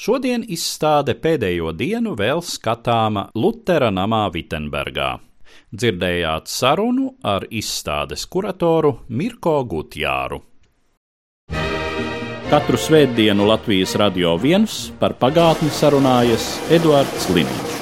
Šodien 0.00 0.46
izstāde 0.48 1.12
pēdējo 1.20 1.74
dienu 1.76 2.14
vēl 2.16 2.40
skatāma 2.44 3.26
Lutera 3.36 3.92
namā 3.92 4.24
Vitsenbergā. 4.32 5.18
Dzirdējāt 5.74 6.48
sarunu 6.48 7.12
ar 7.20 7.44
izstādes 7.52 8.24
kuratoru 8.24 8.96
Mirko 9.12 9.58
Gutjāru. 9.68 10.40
Katru 12.48 12.80
svētdienu 12.80 13.44
Latvijas 13.48 13.96
radio 14.00 14.38
viens 14.40 14.86
par 15.00 15.18
pagātni 15.20 15.72
sarunājas 15.74 16.48
Eduards 16.72 17.28
Līniju. 17.34 17.73